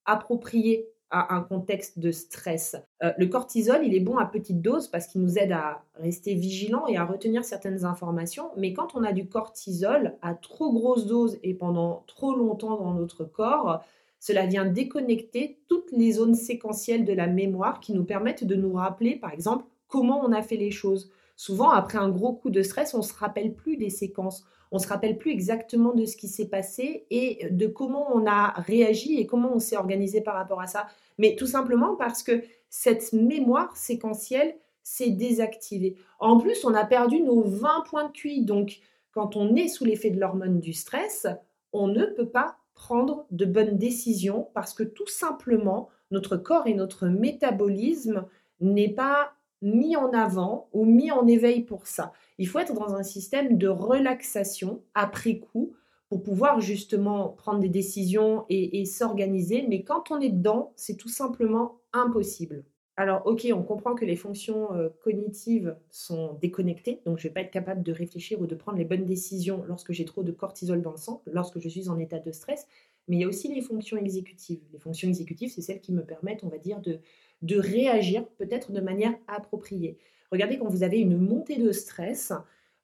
appropriée 0.05 0.87
à 1.09 1.35
un 1.35 1.41
contexte 1.41 1.97
de 1.97 2.11
stress. 2.11 2.75
Euh, 3.03 3.11
le 3.17 3.25
cortisol, 3.25 3.83
il 3.83 3.95
est 3.95 3.99
bon 3.99 4.17
à 4.17 4.25
petite 4.25 4.61
dose 4.61 4.87
parce 4.87 5.07
qu'il 5.07 5.21
nous 5.21 5.39
aide 5.39 5.51
à 5.51 5.83
rester 5.95 6.35
vigilant 6.35 6.85
et 6.87 6.97
à 6.97 7.05
retenir 7.05 7.43
certaines 7.43 7.83
informations, 7.83 8.51
mais 8.55 8.73
quand 8.73 8.95
on 8.95 9.03
a 9.03 9.13
du 9.13 9.27
cortisol 9.27 10.15
à 10.21 10.35
trop 10.35 10.71
grosse 10.71 11.07
dose 11.07 11.39
et 11.41 11.55
pendant 11.55 12.03
trop 12.05 12.35
longtemps 12.35 12.77
dans 12.77 12.93
notre 12.93 13.23
corps, 13.23 13.83
cela 14.19 14.45
vient 14.45 14.65
déconnecter 14.65 15.59
toutes 15.67 15.91
les 15.91 16.13
zones 16.13 16.35
séquentielles 16.35 17.05
de 17.05 17.13
la 17.13 17.27
mémoire 17.27 17.79
qui 17.79 17.93
nous 17.93 18.03
permettent 18.03 18.43
de 18.43 18.55
nous 18.55 18.73
rappeler, 18.73 19.15
par 19.15 19.31
exemple, 19.31 19.65
comment 19.87 20.21
on 20.23 20.31
a 20.31 20.41
fait 20.41 20.57
les 20.57 20.71
choses. 20.71 21.11
Souvent, 21.35 21.69
après 21.69 21.97
un 21.97 22.09
gros 22.09 22.33
coup 22.33 22.49
de 22.49 22.61
stress, 22.61 22.93
on 22.93 22.99
ne 22.99 23.03
se 23.03 23.13
rappelle 23.13 23.53
plus 23.53 23.77
des 23.77 23.89
séquences, 23.89 24.45
on 24.71 24.77
ne 24.77 24.81
se 24.81 24.87
rappelle 24.87 25.17
plus 25.17 25.31
exactement 25.31 25.93
de 25.93 26.05
ce 26.05 26.15
qui 26.15 26.27
s'est 26.27 26.47
passé 26.47 27.05
et 27.09 27.47
de 27.51 27.67
comment 27.67 28.07
on 28.13 28.25
a 28.25 28.53
réagi 28.61 29.19
et 29.19 29.25
comment 29.25 29.53
on 29.53 29.59
s'est 29.59 29.77
organisé 29.77 30.21
par 30.21 30.35
rapport 30.35 30.61
à 30.61 30.67
ça. 30.67 30.87
Mais 31.17 31.35
tout 31.35 31.47
simplement 31.47 31.95
parce 31.95 32.23
que 32.23 32.43
cette 32.69 33.13
mémoire 33.13 33.75
séquentielle 33.75 34.55
s'est 34.83 35.09
désactivée. 35.09 35.95
En 36.19 36.37
plus, 36.37 36.63
on 36.65 36.73
a 36.73 36.85
perdu 36.85 37.21
nos 37.21 37.41
20 37.41 37.83
points 37.89 38.05
de 38.05 38.11
QI. 38.11 38.43
Donc, 38.43 38.79
quand 39.11 39.35
on 39.35 39.55
est 39.55 39.67
sous 39.67 39.85
l'effet 39.85 40.09
de 40.09 40.19
l'hormone 40.19 40.59
du 40.59 40.73
stress, 40.73 41.27
on 41.73 41.87
ne 41.87 42.05
peut 42.05 42.29
pas 42.29 42.57
prendre 42.73 43.25
de 43.31 43.45
bonnes 43.45 43.77
décisions 43.77 44.49
parce 44.53 44.73
que 44.73 44.83
tout 44.83 45.07
simplement, 45.07 45.89
notre 46.11 46.37
corps 46.37 46.67
et 46.67 46.73
notre 46.73 47.07
métabolisme 47.07 48.25
n'est 48.59 48.93
pas 48.93 49.34
mis 49.61 49.95
en 49.95 50.11
avant 50.11 50.69
ou 50.73 50.85
mis 50.85 51.11
en 51.11 51.27
éveil 51.27 51.63
pour 51.63 51.87
ça. 51.87 52.11
Il 52.37 52.47
faut 52.47 52.59
être 52.59 52.73
dans 52.73 52.95
un 52.95 53.03
système 53.03 53.57
de 53.57 53.67
relaxation 53.67 54.81
après 54.93 55.39
coup 55.39 55.73
pour 56.09 56.21
pouvoir 56.21 56.61
justement 56.61 57.29
prendre 57.29 57.59
des 57.59 57.69
décisions 57.69 58.45
et, 58.49 58.85
s'organiser. 58.85 59.65
Mais 59.67 59.83
quand 59.83 60.11
on 60.11 60.19
est 60.19 60.29
dedans, 60.29 60.71
c'est 60.75 60.97
tout 60.97 61.09
simplement 61.09 61.79
impossible. 61.93 62.63
Alors, 62.97 63.23
ok, 63.25 63.45
on 63.53 63.63
comprend 63.63 63.93
que 63.93 64.05
les 64.05 64.15
fonctions 64.15 64.73
euh, 64.73 64.87
cognitives 65.03 65.75
sont 65.89 66.37
déconnectées, 66.41 67.01
donc 67.05 67.17
je 67.17 67.27
ne 67.27 67.29
vais 67.29 67.33
pas 67.33 67.41
être 67.41 67.51
capable 67.51 67.83
de 67.83 67.91
réfléchir 67.91 68.39
ou 68.39 68.47
de 68.47 68.55
prendre 68.55 68.77
les 68.77 68.85
bonnes 68.85 69.03
décisions 69.03 69.65
lorsque 69.67 69.91
j'ai 69.91 70.05
trop 70.05 70.23
de 70.23 70.31
cortisol 70.31 70.81
dans 70.81 70.91
le 70.91 70.97
sang, 70.97 71.21
lorsque 71.25 71.59
je 71.59 71.67
suis 71.67 71.89
en 71.89 71.99
état 71.99 72.19
de 72.19 72.31
stress, 72.31 72.67
mais 73.09 73.17
il 73.17 73.19
y 73.19 73.23
a 73.25 73.27
aussi 73.27 73.53
les 73.53 73.61
fonctions 73.61 73.97
exécutives. 73.97 74.61
Les 74.71 74.79
fonctions 74.79 75.09
exécutives, 75.09 75.51
c'est 75.51 75.61
celles 75.61 75.81
qui 75.81 75.91
me 75.91 76.05
permettent, 76.05 76.45
on 76.45 76.47
va 76.47 76.57
dire, 76.57 76.79
de, 76.79 76.99
de 77.45 77.59
réagir 77.59 78.25
peut-être 78.37 78.71
de 78.71 78.81
manière 78.81 79.13
appropriée. 79.27 79.97
Regardez 80.31 80.57
quand 80.57 80.67
vous 80.67 80.83
avez 80.83 80.99
une 80.99 81.17
montée 81.17 81.57
de 81.57 81.71
stress, 81.71 82.33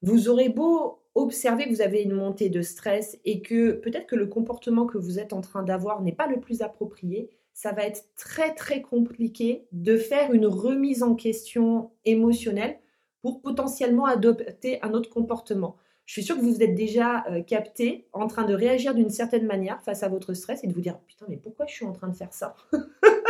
vous 0.02 0.30
aurez 0.30 0.50
beau 0.50 1.00
observer 1.16 1.66
que 1.66 1.70
vous 1.70 1.82
avez 1.82 2.04
une 2.04 2.14
montée 2.14 2.50
de 2.50 2.62
stress 2.62 3.20
et 3.26 3.42
que 3.42 3.72
peut-être 3.72 4.08
que 4.08 4.16
le 4.16 4.28
comportement 4.28 4.86
que 4.86 4.98
vous 4.98 5.20
êtes 5.20 5.34
en 5.34 5.42
train 5.42 5.64
d'avoir 5.64 6.02
n'est 6.02 6.14
pas 6.14 6.28
le 6.28 6.40
plus 6.40 6.62
approprié, 6.62 7.30
ça 7.54 7.74
va 7.74 7.84
être 7.84 8.06
très 8.16 8.54
très 8.56 8.82
compliqué 8.82 9.68
de 9.72 9.98
faire 9.98 10.32
une 10.32 10.48
remise 10.48 11.04
en 11.04 11.16
question 11.16 11.92
émotionnelle 12.06 12.80
pour 13.22 13.42
potentiellement 13.42 14.06
adopter 14.06 14.82
un 14.84 14.94
autre 14.94 15.10
comportement. 15.10 15.76
Je 16.06 16.14
suis 16.14 16.24
sûre 16.24 16.36
que 16.36 16.42
vous 16.42 16.54
vous 16.54 16.64
êtes 16.64 16.76
déjà 16.76 17.26
euh, 17.30 17.42
capté 17.42 18.08
en 18.14 18.28
train 18.28 18.46
de 18.46 18.54
réagir 18.54 18.96
d'une 18.96 19.10
certaine 19.10 19.46
manière 19.46 19.82
face 19.82 20.04
à 20.04 20.10
votre 20.10 20.34
stress 20.34 20.64
et 20.64 20.68
de 20.68 20.74
vous 20.74 20.82
dire 20.82 21.00
putain 21.08 21.26
mais 21.30 21.38
pourquoi 21.38 21.66
je 21.68 21.74
suis 21.74 21.86
en 21.86 21.94
train 21.94 22.08
de 22.08 22.16
faire 22.16 22.34
ça? 22.34 22.56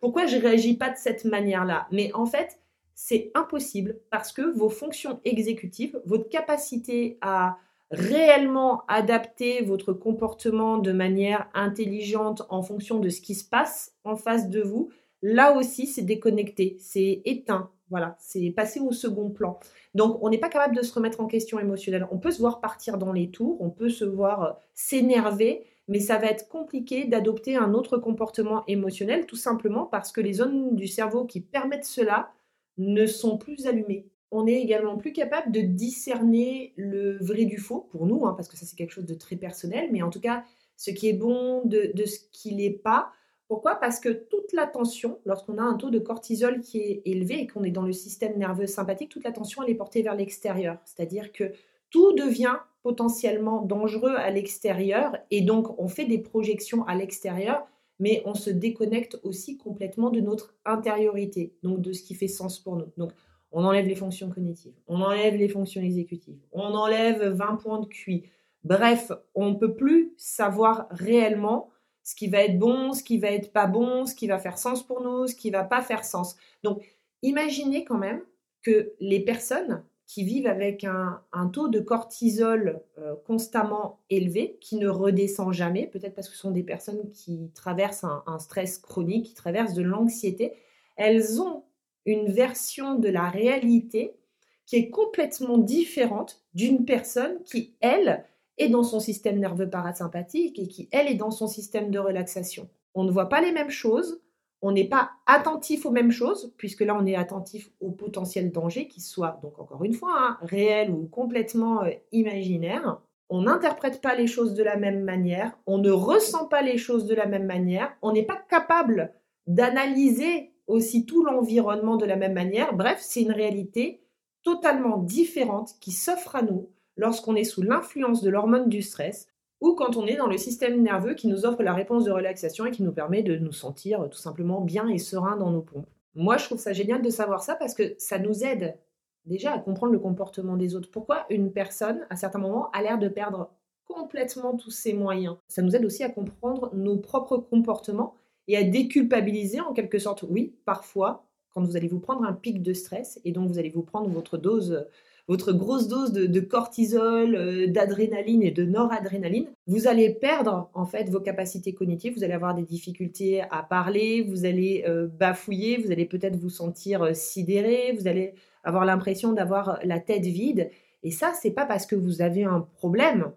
Pourquoi 0.00 0.26
je 0.26 0.36
réagis 0.36 0.76
pas 0.76 0.90
de 0.90 0.96
cette 0.96 1.24
manière-là? 1.24 1.86
Mais 1.90 2.12
en 2.14 2.26
fait, 2.26 2.60
c'est 2.94 3.30
impossible 3.34 3.98
parce 4.10 4.32
que 4.32 4.42
vos 4.42 4.70
fonctions 4.70 5.20
exécutives, 5.24 6.00
votre 6.06 6.28
capacité 6.28 7.18
à 7.20 7.58
réellement 7.90 8.84
adapter 8.88 9.62
votre 9.62 9.92
comportement 9.92 10.78
de 10.78 10.92
manière 10.92 11.48
intelligente 11.54 12.42
en 12.48 12.62
fonction 12.62 12.98
de 12.98 13.08
ce 13.08 13.20
qui 13.20 13.34
se 13.34 13.48
passe 13.48 13.94
en 14.02 14.16
face 14.16 14.48
de 14.48 14.60
vous, 14.60 14.90
là 15.22 15.56
aussi 15.56 15.86
c'est 15.86 16.02
déconnecté, 16.02 16.76
c'est 16.80 17.22
éteint. 17.24 17.70
Voilà, 17.88 18.16
c'est 18.18 18.50
passer 18.50 18.80
au 18.80 18.90
second 18.90 19.30
plan. 19.30 19.60
Donc, 19.94 20.18
on 20.20 20.28
n'est 20.28 20.38
pas 20.38 20.48
capable 20.48 20.74
de 20.74 20.82
se 20.82 20.92
remettre 20.92 21.20
en 21.20 21.26
question 21.26 21.60
émotionnelle. 21.60 22.06
On 22.10 22.18
peut 22.18 22.32
se 22.32 22.40
voir 22.40 22.60
partir 22.60 22.98
dans 22.98 23.12
les 23.12 23.30
tours, 23.30 23.58
on 23.60 23.70
peut 23.70 23.88
se 23.88 24.04
voir 24.04 24.42
euh, 24.42 24.52
s'énerver, 24.74 25.64
mais 25.88 26.00
ça 26.00 26.18
va 26.18 26.26
être 26.26 26.48
compliqué 26.48 27.04
d'adopter 27.04 27.56
un 27.56 27.74
autre 27.74 27.98
comportement 27.98 28.64
émotionnel, 28.66 29.26
tout 29.26 29.36
simplement 29.36 29.86
parce 29.86 30.12
que 30.12 30.20
les 30.20 30.34
zones 30.34 30.74
du 30.74 30.88
cerveau 30.88 31.24
qui 31.24 31.40
permettent 31.40 31.84
cela 31.84 32.32
ne 32.78 33.06
sont 33.06 33.38
plus 33.38 33.66
allumées. 33.66 34.08
On 34.30 34.46
est 34.46 34.60
également 34.60 34.96
plus 34.96 35.12
capable 35.12 35.52
de 35.52 35.60
discerner 35.60 36.72
le 36.76 37.18
vrai 37.18 37.44
du 37.44 37.58
faux, 37.58 37.88
pour 37.90 38.06
nous, 38.06 38.26
hein, 38.26 38.34
parce 38.36 38.48
que 38.48 38.56
ça 38.56 38.66
c'est 38.66 38.76
quelque 38.76 38.92
chose 38.92 39.06
de 39.06 39.14
très 39.14 39.36
personnel, 39.36 39.88
mais 39.92 40.02
en 40.02 40.10
tout 40.10 40.20
cas, 40.20 40.44
ce 40.76 40.90
qui 40.90 41.08
est 41.08 41.12
bon 41.12 41.62
de, 41.64 41.92
ce 42.04 42.18
qui 42.32 42.54
n'est 42.54 42.70
pas, 42.70 43.12
pourquoi? 43.48 43.76
Parce 43.76 44.00
que 44.00 44.08
toute 44.08 44.52
la 44.52 44.66
tension, 44.66 45.20
lorsqu'on 45.24 45.58
a 45.58 45.62
un 45.62 45.74
taux 45.74 45.90
de 45.90 46.00
cortisol 46.00 46.60
qui 46.60 46.78
est 46.78 47.02
élevé 47.04 47.42
et 47.42 47.46
qu'on 47.46 47.62
est 47.62 47.70
dans 47.70 47.86
le 47.86 47.92
système 47.92 48.36
nerveux 48.36 48.66
sympathique, 48.66 49.08
toute 49.08 49.22
la 49.22 49.30
tension, 49.30 49.62
elle 49.62 49.70
est 49.70 49.76
portée 49.76 50.02
vers 50.02 50.16
l'extérieur. 50.16 50.78
C'est-à-dire 50.84 51.30
que 51.30 51.52
tout 51.90 52.12
devient 52.14 52.56
potentiellement 52.86 53.62
dangereux 53.62 54.14
à 54.14 54.30
l'extérieur 54.30 55.16
et 55.32 55.40
donc 55.40 55.76
on 55.80 55.88
fait 55.88 56.04
des 56.04 56.18
projections 56.18 56.84
à 56.84 56.94
l'extérieur, 56.94 57.66
mais 57.98 58.22
on 58.26 58.34
se 58.34 58.48
déconnecte 58.48 59.18
aussi 59.24 59.56
complètement 59.56 60.10
de 60.10 60.20
notre 60.20 60.54
intériorité, 60.64 61.52
donc 61.64 61.80
de 61.80 61.92
ce 61.92 62.04
qui 62.04 62.14
fait 62.14 62.28
sens 62.28 62.60
pour 62.60 62.76
nous. 62.76 62.86
Donc 62.96 63.10
on 63.50 63.64
enlève 63.64 63.88
les 63.88 63.96
fonctions 63.96 64.30
cognitives, 64.30 64.76
on 64.86 65.00
enlève 65.00 65.34
les 65.34 65.48
fonctions 65.48 65.82
exécutives, 65.82 66.38
on 66.52 66.74
enlève 66.74 67.26
20 67.26 67.56
points 67.56 67.80
de 67.80 67.86
QI. 67.86 68.22
Bref, 68.62 69.10
on 69.34 69.50
ne 69.50 69.56
peut 69.56 69.74
plus 69.74 70.12
savoir 70.16 70.86
réellement 70.90 71.70
ce 72.04 72.14
qui 72.14 72.28
va 72.28 72.44
être 72.44 72.56
bon, 72.56 72.92
ce 72.92 73.02
qui 73.02 73.18
va 73.18 73.32
être 73.32 73.52
pas 73.52 73.66
bon, 73.66 74.06
ce 74.06 74.14
qui 74.14 74.28
va 74.28 74.38
faire 74.38 74.58
sens 74.58 74.86
pour 74.86 75.00
nous, 75.00 75.26
ce 75.26 75.34
qui 75.34 75.50
va 75.50 75.64
pas 75.64 75.82
faire 75.82 76.04
sens. 76.04 76.36
Donc, 76.62 76.84
imaginez 77.22 77.84
quand 77.84 77.98
même 77.98 78.22
que 78.62 78.92
les 79.00 79.18
personnes 79.24 79.82
qui 80.06 80.22
vivent 80.22 80.46
avec 80.46 80.84
un, 80.84 81.20
taux 81.52 81.68
de 81.68 81.80
cortisol 81.80 82.80
euh, 82.98 83.14
constamment 83.26 84.00
élevé, 84.08 84.56
qui 84.60 84.76
ne 84.76 84.88
redescend 84.88 85.52
jamais, 85.52 85.86
peut-être 85.88 86.14
parce 86.14 86.28
que 86.28 86.34
ce 86.34 86.40
sont 86.40 86.52
des 86.52 86.62
personnes 86.62 87.10
qui 87.10 87.50
traversent 87.54 88.04
un, 88.04 88.22
un 88.26 88.38
stress 88.38 88.78
chronique, 88.78 89.26
qui 89.26 89.34
traversent 89.34 89.74
de 89.74 89.82
l'anxiété, 89.82 90.54
elles 90.96 91.42
ont 91.42 91.64
une 92.06 92.30
version 92.30 92.94
de 92.94 93.08
la 93.08 93.28
réalité 93.28 94.16
qui 94.64 94.76
est 94.76 94.90
complètement 94.90 95.58
différente 95.58 96.42
d'une 96.54 96.84
personne 96.84 97.42
qui, 97.44 97.76
elle, 97.80 98.24
est 98.58 98.68
dans 98.68 98.82
son 98.82 99.00
système 99.00 99.38
nerveux 99.38 99.70
parasympathique 99.70 100.58
et 100.58 100.66
qui, 100.66 100.88
elle, 100.90 101.08
est 101.08 101.14
dans 101.14 101.30
son 101.30 101.46
système 101.46 101.90
de 101.90 101.98
relaxation. 101.98 102.68
On 102.94 103.04
ne 103.04 103.10
voit 103.10 103.28
pas 103.28 103.40
les 103.40 103.52
mêmes 103.52 103.70
choses, 103.70 104.20
on 104.62 104.72
n'est 104.72 104.88
pas 104.88 105.10
attentif 105.26 105.86
aux 105.86 105.90
mêmes 105.90 106.10
choses, 106.10 106.52
puisque 106.56 106.80
là, 106.80 106.96
on 106.98 107.06
est 107.06 107.14
attentif 107.14 107.70
au 107.80 107.90
potentiel 107.90 108.50
danger, 108.50 108.88
qui 108.88 109.00
soit, 109.00 109.38
donc 109.42 109.58
encore 109.58 109.84
une 109.84 109.92
fois, 109.92 110.14
hein, 110.16 110.38
réel 110.42 110.90
ou 110.90 111.06
complètement 111.06 111.84
euh, 111.84 111.90
imaginaire. 112.12 113.00
On 113.28 113.42
n'interprète 113.42 114.00
pas 114.00 114.14
les 114.14 114.26
choses 114.26 114.54
de 114.54 114.62
la 114.62 114.76
même 114.76 115.02
manière, 115.02 115.58
on 115.66 115.78
ne 115.78 115.90
ressent 115.90 116.46
pas 116.46 116.62
les 116.62 116.78
choses 116.78 117.06
de 117.06 117.14
la 117.14 117.26
même 117.26 117.46
manière, 117.46 117.92
on 118.00 118.12
n'est 118.12 118.22
pas 118.22 118.40
capable 118.48 119.12
d'analyser 119.46 120.52
aussi 120.66 121.06
tout 121.06 121.24
l'environnement 121.24 121.96
de 121.96 122.06
la 122.06 122.16
même 122.16 122.34
manière. 122.34 122.74
Bref, 122.74 122.98
c'est 123.00 123.22
une 123.22 123.32
réalité 123.32 124.00
totalement 124.42 124.98
différente 124.98 125.74
qui 125.80 125.90
s'offre 125.90 126.36
à 126.36 126.42
nous 126.42 126.70
lorsqu'on 126.96 127.34
est 127.34 127.44
sous 127.44 127.62
l'influence 127.62 128.22
de 128.22 128.30
l'hormone 128.30 128.68
du 128.68 128.82
stress 128.82 129.28
ou 129.60 129.74
quand 129.74 129.96
on 129.96 130.06
est 130.06 130.16
dans 130.16 130.26
le 130.26 130.38
système 130.38 130.82
nerveux 130.82 131.14
qui 131.14 131.28
nous 131.28 131.46
offre 131.46 131.62
la 131.62 131.74
réponse 131.74 132.04
de 132.04 132.10
relaxation 132.10 132.66
et 132.66 132.70
qui 132.70 132.82
nous 132.82 132.92
permet 132.92 133.22
de 133.22 133.36
nous 133.36 133.52
sentir 133.52 134.08
tout 134.10 134.18
simplement 134.18 134.60
bien 134.60 134.88
et 134.88 134.98
serein 134.98 135.36
dans 135.36 135.50
nos 135.50 135.62
pompes. 135.62 135.88
Moi, 136.14 136.36
je 136.36 136.46
trouve 136.46 136.58
ça 136.58 136.72
génial 136.72 137.02
de 137.02 137.10
savoir 137.10 137.42
ça 137.42 137.56
parce 137.56 137.74
que 137.74 137.94
ça 137.98 138.18
nous 138.18 138.44
aide 138.44 138.78
déjà 139.24 139.52
à 139.52 139.58
comprendre 139.58 139.92
le 139.92 139.98
comportement 139.98 140.56
des 140.56 140.74
autres. 140.74 140.90
Pourquoi 140.90 141.26
une 141.30 141.52
personne, 141.52 142.06
à 142.10 142.16
certains 142.16 142.38
moments, 142.38 142.70
a 142.70 142.82
l'air 142.82 142.98
de 142.98 143.08
perdre 143.08 143.50
complètement 143.86 144.56
tous 144.56 144.70
ses 144.70 144.92
moyens? 144.92 145.36
Ça 145.48 145.62
nous 145.62 145.76
aide 145.76 145.84
aussi 145.84 146.04
à 146.04 146.08
comprendre 146.08 146.70
nos 146.74 146.96
propres 146.96 147.38
comportements 147.38 148.14
et 148.48 148.56
à 148.56 148.62
déculpabiliser 148.62 149.60
en 149.60 149.72
quelque 149.72 149.98
sorte. 149.98 150.24
Oui, 150.28 150.54
parfois, 150.64 151.26
quand 151.50 151.62
vous 151.62 151.76
allez 151.76 151.88
vous 151.88 152.00
prendre 152.00 152.24
un 152.24 152.32
pic 152.32 152.62
de 152.62 152.72
stress 152.72 153.20
et 153.24 153.32
donc 153.32 153.48
vous 153.48 153.58
allez 153.58 153.70
vous 153.70 153.82
prendre 153.82 154.08
votre 154.08 154.38
dose 154.38 154.86
votre 155.28 155.52
grosse 155.52 155.88
dose 155.88 156.12
de, 156.12 156.40
cortisol, 156.40 157.34
euh, 157.34 157.66
d'adrénaline 157.66 158.42
et 158.42 158.52
de 158.52 158.64
noradrénaline, 158.64 159.48
vous 159.66 159.88
allez 159.88 160.10
perdre 160.10 160.70
en 160.72 160.86
fait 160.86 161.08
vos 161.10 161.20
capacités 161.20 161.74
cognitives, 161.74 162.14
vous 162.16 162.24
allez 162.24 162.32
avoir 162.32 162.54
des 162.54 162.62
difficultés 162.62 163.42
à 163.42 163.62
parler, 163.62 164.22
vous 164.22 164.44
allez 164.44 164.84
euh, 164.86 165.08
bafouiller, 165.08 165.78
vous 165.78 165.90
allez 165.90 166.06
peut-être 166.06 166.36
vous 166.36 166.50
sentir 166.50 167.02
euh, 167.02 167.12
sidéré, 167.12 167.92
vous 167.98 168.06
allez 168.06 168.34
avoir 168.62 168.84
l'impression 168.84 169.32
d'avoir 169.32 169.80
la 169.84 169.98
tête 169.98 170.24
vide. 170.24 170.70
Et 171.02 171.10
ça, 171.10 171.32
c'est 171.40 171.50
pas 171.50 171.66
parce 171.66 171.86
que 171.86 171.96
vous 171.96 172.22
avez 172.22 172.44
un 172.44 172.60
problème, 172.60 173.32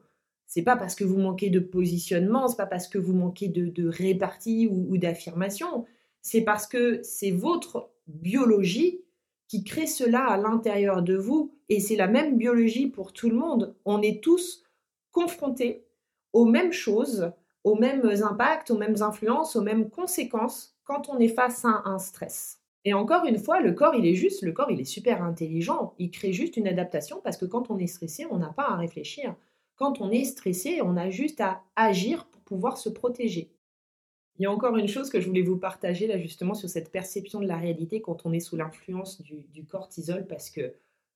c'est 0.45 0.63
pas 0.63 0.75
parce 0.75 0.95
que 0.95 1.03
vous 1.03 1.17
manquez 1.17 1.49
de 1.49 1.59
positionnement, 1.59 2.47
c'est 2.47 2.57
pas 2.57 2.65
parce 2.65 2.87
que 2.87 2.97
vous 2.97 3.13
manquez 3.13 3.47
de, 3.47 3.87
répartie 3.87 4.67
ou 4.67 4.97
d'affirmation, 4.97 5.85
c'est 6.21 6.41
parce 6.41 6.67
que 6.67 6.99
c'est 7.03 7.31
votre 7.31 7.91
biologie 8.07 9.01
qui 9.49 9.63
crée 9.63 9.87
cela 9.87 10.25
à 10.25 10.37
l'intérieur 10.37 11.01
de 11.01 11.15
vous. 11.15 11.51
Et 11.67 11.81
c'est 11.81 11.97
la 11.97 12.07
même 12.07 12.37
biologie 12.37 12.87
pour 12.87 13.11
tout 13.11 13.29
le 13.29 13.35
monde. 13.35 13.75
On 13.83 14.01
est 14.01 14.23
tous 14.23 14.63
confrontés 15.11 15.85
aux 16.31 16.45
mêmes 16.45 16.71
choses, 16.71 17.33
aux 17.63 17.75
mêmes 17.75 18.05
impacts, 18.23 18.71
aux 18.71 18.77
mêmes 18.77 19.01
influences, 19.01 19.57
aux 19.57 19.61
mêmes 19.61 19.89
conséquences 19.89 20.77
quand 20.85 21.09
on 21.09 21.19
est 21.19 21.27
face 21.27 21.65
à 21.65 21.81
un 21.85 21.99
stress. 21.99 22.61
Et 22.85 22.93
encore 22.93 23.25
une 23.25 23.39
fois, 23.39 23.59
le 23.59 23.73
corps, 23.73 23.95
il 23.95 24.05
est 24.05 24.13
juste, 24.13 24.41
le 24.43 24.53
corps, 24.53 24.71
il 24.71 24.79
est 24.79 24.85
super 24.85 25.21
intelligent. 25.21 25.93
Il 25.97 26.11
crée 26.11 26.31
juste 26.31 26.55
une 26.55 26.67
adaptation 26.67 27.19
parce 27.21 27.35
que 27.35 27.45
quand 27.45 27.69
on 27.69 27.77
est 27.77 27.87
stressé, 27.87 28.25
on 28.29 28.37
n'a 28.37 28.53
pas 28.53 28.69
à 28.69 28.77
réfléchir. 28.77 29.35
Quand 29.75 29.99
on 29.99 30.11
est 30.11 30.25
stressé, 30.25 30.81
on 30.81 30.95
a 30.95 31.09
juste 31.09 31.41
à 31.41 31.63
agir 31.75 32.25
pour 32.25 32.41
pouvoir 32.41 32.77
se 32.77 32.89
protéger. 32.89 33.51
Il 34.39 34.43
y 34.43 34.45
a 34.45 34.51
encore 34.51 34.77
une 34.77 34.87
chose 34.87 35.09
que 35.09 35.19
je 35.19 35.27
voulais 35.27 35.41
vous 35.41 35.57
partager 35.57 36.07
là 36.07 36.17
justement 36.17 36.53
sur 36.53 36.69
cette 36.69 36.91
perception 36.91 37.41
de 37.41 37.47
la 37.47 37.57
réalité 37.57 38.01
quand 38.01 38.25
on 38.25 38.31
est 38.31 38.39
sous 38.39 38.55
l'influence 38.55 39.21
du, 39.21 39.65
cortisol 39.65 40.25
parce 40.27 40.49
que 40.49 40.73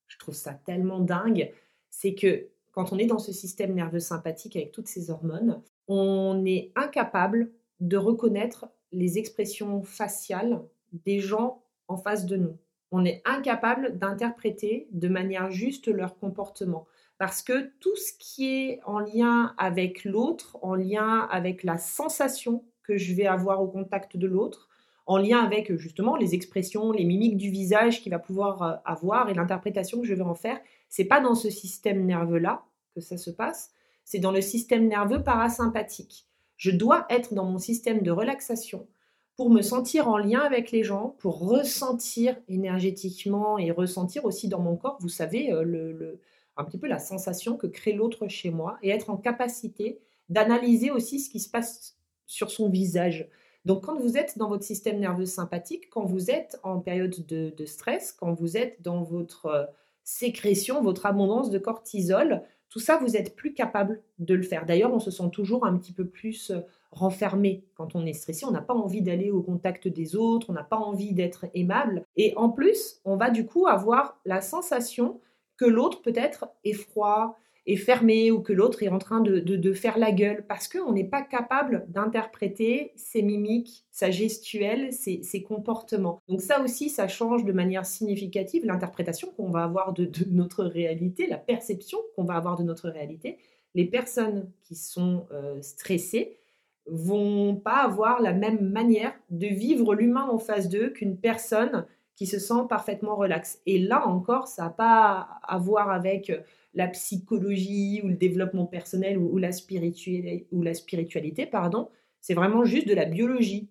je 0.08 0.18
trouve 0.20 0.36
ça 0.36 0.54
tellement 0.54 1.00
dingue, 1.00 1.52
c'est 1.90 2.16
que 2.16 2.50
quand 2.74 2.92
on 2.92 2.98
est 2.98 3.06
dans 3.06 3.20
ce 3.20 3.32
système 3.32 3.74
nerveux 3.74 4.02
sympathique 4.02 4.58
avec 4.58 4.74
toutes 4.74 4.90
ces 4.90 5.10
hormones, 5.10 5.62
on 5.88 6.44
est 6.46 6.72
incapable 6.76 7.50
de 7.80 7.96
reconnaître 7.96 8.68
les 8.92 9.18
expressions 9.18 9.82
faciales 9.84 10.62
des 10.92 11.22
gens 11.22 11.64
en 11.88 11.96
face 11.96 12.26
de 12.26 12.36
nous. 12.36 12.58
On 12.92 13.06
est 13.06 13.22
incapable 13.24 13.98
d'interpréter 13.98 14.88
de 14.92 15.08
manière 15.08 15.50
juste 15.50 15.88
leur 15.88 16.18
comportement. 16.20 16.86
Parce 17.18 17.42
que 17.42 17.72
tout 17.80 17.96
ce 17.96 18.12
qui 18.20 18.48
est 18.48 18.82
en 18.86 19.00
lien 19.00 19.56
avec 19.58 20.04
l'autre, 20.04 20.58
en 20.62 20.76
lien 20.76 21.28
avec 21.32 21.64
la 21.64 21.78
sensation 21.78 22.66
que 22.84 22.98
je 22.98 23.14
vais 23.14 23.26
avoir 23.26 23.62
au 23.62 23.68
contact 23.68 24.18
de 24.18 24.28
l'autre, 24.28 24.70
en 25.06 25.18
lien 25.18 25.40
avec 25.40 25.76
justement 25.76 26.16
les 26.16 26.34
expressions, 26.34 26.92
les 26.92 27.06
mimiques 27.06 27.38
du 27.38 27.50
visage 27.50 28.02
qu'il 28.02 28.12
va 28.12 28.20
pouvoir 28.20 28.62
euh, 28.62 28.76
avoir 28.86 29.30
et 29.30 29.34
l'interprétation 29.34 30.00
que 30.00 30.08
je 30.08 30.14
vais 30.14 30.22
en 30.22 30.36
faire. 30.36 30.60
C'est 30.90 31.06
pas 31.06 31.20
dans 31.20 31.36
ce 31.36 31.50
système 31.50 32.06
nerveux 32.06 32.40
là 32.40 32.64
que 32.96 33.02
ça 33.02 33.18
se 33.18 33.32
passe, 33.32 33.72
c'est 34.06 34.20
dans 34.20 34.32
le 34.32 34.42
système 34.42 34.88
nerveux 34.88 35.24
parasympathique. 35.24 36.28
Je 36.58 36.72
dois 36.72 37.06
être 37.10 37.34
dans 37.34 37.46
mon 37.46 37.58
système 37.58 38.02
de 38.02 38.12
relaxation 38.12 38.88
pour 39.36 39.50
me 39.50 39.62
sentir 39.62 40.08
en 40.08 40.18
lien 40.18 40.42
avec 40.42 40.72
les 40.72 40.84
gens, 40.84 41.16
pour 41.20 41.40
ressentir 41.40 42.38
énergétiquement 42.48 43.58
et 43.58 43.72
ressentir 43.72 44.26
aussi 44.26 44.48
dans 44.48 44.60
mon 44.60 44.76
corps, 44.76 44.98
vous 45.00 45.10
savez, 45.10 45.52
euh, 45.52 45.64
le, 45.64 46.22
un 46.56 46.64
petit 46.64 46.78
peu 46.78 46.88
la 46.88 47.00
sensation 47.00 47.58
que 47.58 47.66
crée 47.66 47.94
l'autre 47.94 48.28
chez 48.28 48.52
moi 48.52 48.78
et 48.84 48.90
être 48.90 49.10
en 49.10 49.18
capacité 49.18 50.00
d'analyser 50.30 50.92
aussi 50.92 51.20
ce 51.20 51.30
qui 51.30 51.40
se 51.40 51.50
passe 51.50 51.98
sur 52.26 52.52
son 52.52 52.70
visage. 52.70 53.28
Donc 53.66 53.86
quand 53.86 53.98
vous 53.98 54.18
êtes 54.18 54.38
dans 54.38 54.50
votre 54.50 54.64
système 54.64 55.00
nerveux 55.00 55.26
sympathique, 55.26 55.90
quand 55.90 56.06
vous 56.06 56.30
êtes 56.30 56.60
en 56.64 56.80
période 56.80 57.16
de, 57.28 57.66
stress, 57.66 58.12
quand 58.12 58.34
vous 58.34 58.58
êtes 58.58 58.82
dans 58.82 59.04
votre 59.04 59.46
euh, 59.46 59.66
sécrétion, 60.04 60.82
votre 60.82 61.06
abondance 61.06 61.50
de 61.50 61.60
cortisol, 61.60 62.44
tout 62.70 62.80
ça, 62.80 62.98
vous 62.98 63.16
êtes 63.16 63.36
plus 63.36 63.54
capable 63.54 64.02
de 64.18 64.34
le 64.34 64.42
faire. 64.42 64.66
D'ailleurs, 64.66 64.92
on 64.92 65.00
se 65.00 65.12
sent 65.12 65.30
toujours 65.32 65.66
un 65.66 65.78
petit 65.78 65.94
peu 65.94 66.06
plus 66.06 66.50
euh, 66.50 66.62
renfermé 66.92 67.64
quand 67.76 67.96
on 67.96 68.06
est 68.06 68.14
stressé. 68.14 68.46
On 68.46 68.52
n'a 68.52 68.62
pas 68.62 68.74
envie 68.74 69.02
d'aller 69.02 69.32
au 69.32 69.42
contact 69.42 69.88
des 69.88 70.16
autres, 70.16 70.50
on 70.50 70.54
n'a 70.54 70.64
pas 70.64 70.78
envie 70.78 71.14
d'être 71.14 71.46
aimable. 71.54 72.04
Et 72.18 72.34
en 72.36 72.50
plus, 72.50 73.00
on 73.06 73.16
va 73.16 73.30
du 73.30 73.46
coup 73.46 73.68
avoir 73.68 74.20
la 74.26 74.42
sensation 74.42 75.22
que 75.56 75.66
l'autre 75.66 76.02
peut-être 76.02 76.48
est 76.64 76.74
froid, 76.74 77.38
est 77.66 77.78
fermé 77.78 78.30
ou 78.32 78.42
que 78.42 78.52
l'autre 78.52 78.84
est 78.84 78.90
en 78.90 79.00
train 79.00 79.22
de, 79.22 79.74
faire 79.74 79.98
la 79.98 80.12
gueule 80.12 80.46
parce 80.48 80.68
qu'on 80.68 80.92
n'est 80.92 81.08
pas 81.08 81.22
capable 81.22 81.86
d'interpréter 81.90 82.92
ses 82.96 83.22
mimiques, 83.22 83.86
sa 83.92 84.12
gestuelle, 84.12 84.92
ses, 84.92 85.44
comportements. 85.44 86.22
Donc 86.28 86.42
ça 86.42 86.62
aussi, 86.62 86.90
ça 86.90 87.08
change 87.08 87.46
de 87.46 87.54
manière 87.54 87.86
significative 87.86 88.66
l'interprétation 88.66 89.30
qu'on 89.36 89.50
va 89.50 89.64
avoir 89.64 89.94
de, 89.94 90.10
notre 90.30 90.66
réalité, 90.66 91.28
la 91.28 91.38
perception 91.38 92.00
qu'on 92.16 92.26
va 92.26 92.36
avoir 92.36 92.58
de 92.58 92.64
notre 92.64 92.90
réalité. 92.90 93.38
Les 93.76 93.86
personnes 93.86 94.52
qui 94.64 94.76
sont 94.76 95.26
euh, 95.32 95.62
stressées 95.62 96.38
vont 96.86 97.56
pas 97.56 97.84
avoir 97.84 98.22
la 98.22 98.34
même 98.34 98.70
manière 98.70 99.14
de 99.30 99.48
vivre 99.48 99.96
l'humain 99.96 100.28
en 100.30 100.38
face 100.38 100.68
d'eux 100.68 100.90
qu'une 100.90 101.18
personne 101.18 101.86
qui 102.16 102.28
se 102.28 102.40
sent 102.40 102.68
parfaitement 102.70 103.16
relax. 103.16 103.62
Et 103.66 103.80
là 103.80 104.06
encore, 104.08 104.48
ça 104.48 104.64
n'a 104.64 104.70
pas 104.70 105.28
à 105.44 105.58
voir 105.58 105.90
avec 105.90 106.32
la 106.74 106.88
psychologie 106.88 108.02
ou 108.04 108.08
le 108.08 108.16
développement 108.16 108.66
personnel 108.66 109.18
ou, 109.18 109.38
la, 109.38 109.52
spiritualité, 109.52 111.46
pardon. 111.46 111.90
C'est 112.22 112.34
vraiment 112.34 112.66
juste 112.66 112.88
de 112.88 112.94
la 112.94 113.06
biologie. 113.06 113.70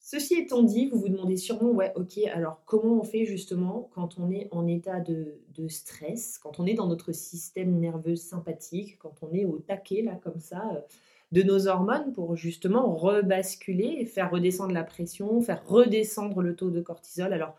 Ceci 0.00 0.34
étant 0.34 0.64
dit, 0.64 0.88
vous 0.88 0.98
vous 0.98 1.08
demandez 1.08 1.36
sûrement, 1.36 1.70
ouais, 1.70 1.92
ok, 1.94 2.18
alors 2.34 2.62
comment 2.64 3.00
on 3.00 3.04
fait 3.04 3.24
justement 3.24 3.88
quand 3.94 4.18
on 4.18 4.30
est 4.32 4.48
en 4.50 4.66
état 4.66 4.98
de, 4.98 5.38
de, 5.54 5.68
stress, 5.68 6.38
quand 6.38 6.58
on 6.58 6.66
est 6.66 6.74
dans 6.74 6.88
notre 6.88 7.12
système 7.12 7.78
nerveux 7.78 8.16
sympathique, 8.16 8.98
quand 8.98 9.14
on 9.22 9.32
est 9.32 9.44
au 9.44 9.58
taquet, 9.58 10.02
là, 10.02 10.18
comme 10.24 10.40
ça, 10.40 10.72
euh, 10.74 10.80
de 11.30 11.42
nos 11.42 11.66
hormones 11.66 12.12
pour 12.12 12.36
justement 12.36 12.94
rebasculer 12.94 13.96
et 14.00 14.06
faire 14.06 14.30
redescendre 14.30 14.74
la 14.74 14.84
pression, 14.84 15.40
faire 15.40 15.66
redescendre 15.66 16.42
le 16.42 16.54
taux 16.54 16.70
de 16.70 16.80
cortisol. 16.80 17.32
Alors, 17.32 17.56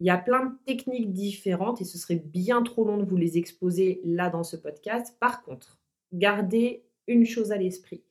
il 0.00 0.06
y 0.06 0.10
a 0.10 0.16
plein 0.16 0.46
de 0.46 0.52
techniques 0.64 1.12
différentes 1.12 1.80
et 1.80 1.84
ce 1.84 1.98
serait 1.98 2.16
bien 2.16 2.62
trop 2.62 2.84
long 2.84 2.96
de 2.96 3.04
vous 3.04 3.16
les 3.16 3.36
exposer 3.36 4.00
là 4.02 4.30
dans 4.30 4.42
ce 4.42 4.56
podcast. 4.56 5.14
Par 5.20 5.42
contre, 5.42 5.78
gardez 6.12 6.84
une 7.06 7.26
chose 7.26 7.52
à 7.52 7.58
l'esprit, 7.58 8.02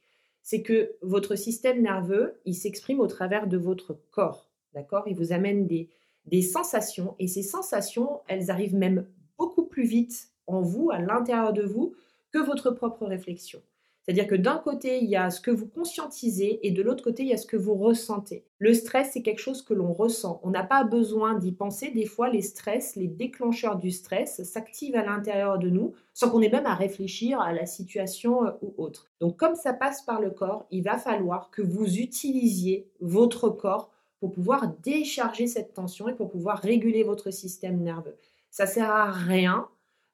c'est 0.44 0.62
que 0.62 0.96
votre 1.02 1.36
système 1.36 1.82
nerveux, 1.82 2.40
il 2.46 2.54
s'exprime 2.54 3.00
au 3.00 3.08
travers 3.08 3.48
de 3.48 3.58
votre 3.58 4.00
corps. 4.12 4.50
D'accord? 4.74 5.08
Il 5.08 5.16
vous 5.16 5.34
amène 5.34 5.66
des, 5.66 5.90
des 6.26 6.44
sensations 6.44 7.16
et 7.18 7.28
ces 7.28 7.44
sensations, 7.44 8.22
elles 8.28 8.52
arrivent 8.52 8.76
même 8.76 9.08
beaucoup 9.38 9.66
plus 9.66 9.86
vite 9.86 10.30
en 10.46 10.62
vous, 10.62 10.92
à 10.92 11.00
l'intérieur 11.00 11.54
de 11.54 11.64
vous, 11.64 11.96
que 12.32 12.40
votre 12.40 12.70
propre 12.70 13.06
réflexion. 13.06 13.62
C'est-à-dire 14.02 14.28
que 14.28 14.36
d'un 14.36 14.58
côté, 14.58 15.00
il 15.04 15.10
y 15.10 15.16
a 15.16 15.30
ce 15.30 15.40
que 15.40 15.52
vous 15.52 15.68
conscientisez 15.68 16.66
et 16.66 16.72
de 16.72 16.82
l'autre 16.82 17.04
côté, 17.04 17.24
il 17.24 17.30
y 17.30 17.34
a 17.34 17.38
ce 17.38 17.46
que 17.46 17.58
vous 17.58 17.76
ressentez. 17.76 18.44
Le 18.58 18.74
stress, 18.74 19.12
c'est 19.14 19.22
quelque 19.22 19.42
chose 19.42 19.62
que 19.62 19.74
l'on 19.74 19.94
ressent. 19.94 20.40
On 20.44 20.50
n'a 20.50 20.64
pas 20.64 20.84
besoin 20.84 21.36
d'y 21.36 21.52
penser. 21.52 21.92
Des 21.92 22.06
fois, 22.06 22.30
les 22.30 22.42
stress, 22.42 22.96
les 22.96 23.08
déclencheurs 23.08 23.78
du 23.78 23.92
stress 23.92 24.42
s'activent 24.44 24.96
à 24.96 25.04
l'intérieur 25.04 25.60
de 25.60 25.70
nous 25.70 25.94
sans 26.14 26.30
qu'on 26.30 26.42
ait 26.42 26.50
même 26.50 26.66
à 26.66 26.76
réfléchir 26.76 27.40
à 27.40 27.54
la 27.54 27.66
situation 27.66 28.46
euh, 28.46 28.52
ou 28.62 28.74
autre. 28.78 29.08
Donc, 29.22 29.38
comme 29.38 29.56
ça 29.56 29.74
passe 29.74 30.02
par 30.02 30.20
le 30.20 30.32
corps, 30.32 30.66
il 30.72 30.84
va 30.84 30.98
falloir 30.98 31.52
que 31.52 31.62
vous 31.62 31.98
utilisiez 32.00 32.90
votre 33.00 33.50
corps 33.50 33.92
pour 34.20 34.32
pouvoir 34.32 34.74
décharger 34.84 35.48
cette 35.48 35.74
tension 35.74 36.10
et 36.10 36.14
pour 36.14 36.30
pouvoir 36.30 36.58
réguler 36.60 37.04
votre 37.04 37.32
système 37.32 37.82
nerveux. 37.82 38.18
Ça 38.52 38.66
sert 38.66 38.90
à 38.90 39.12
rien 39.12 39.68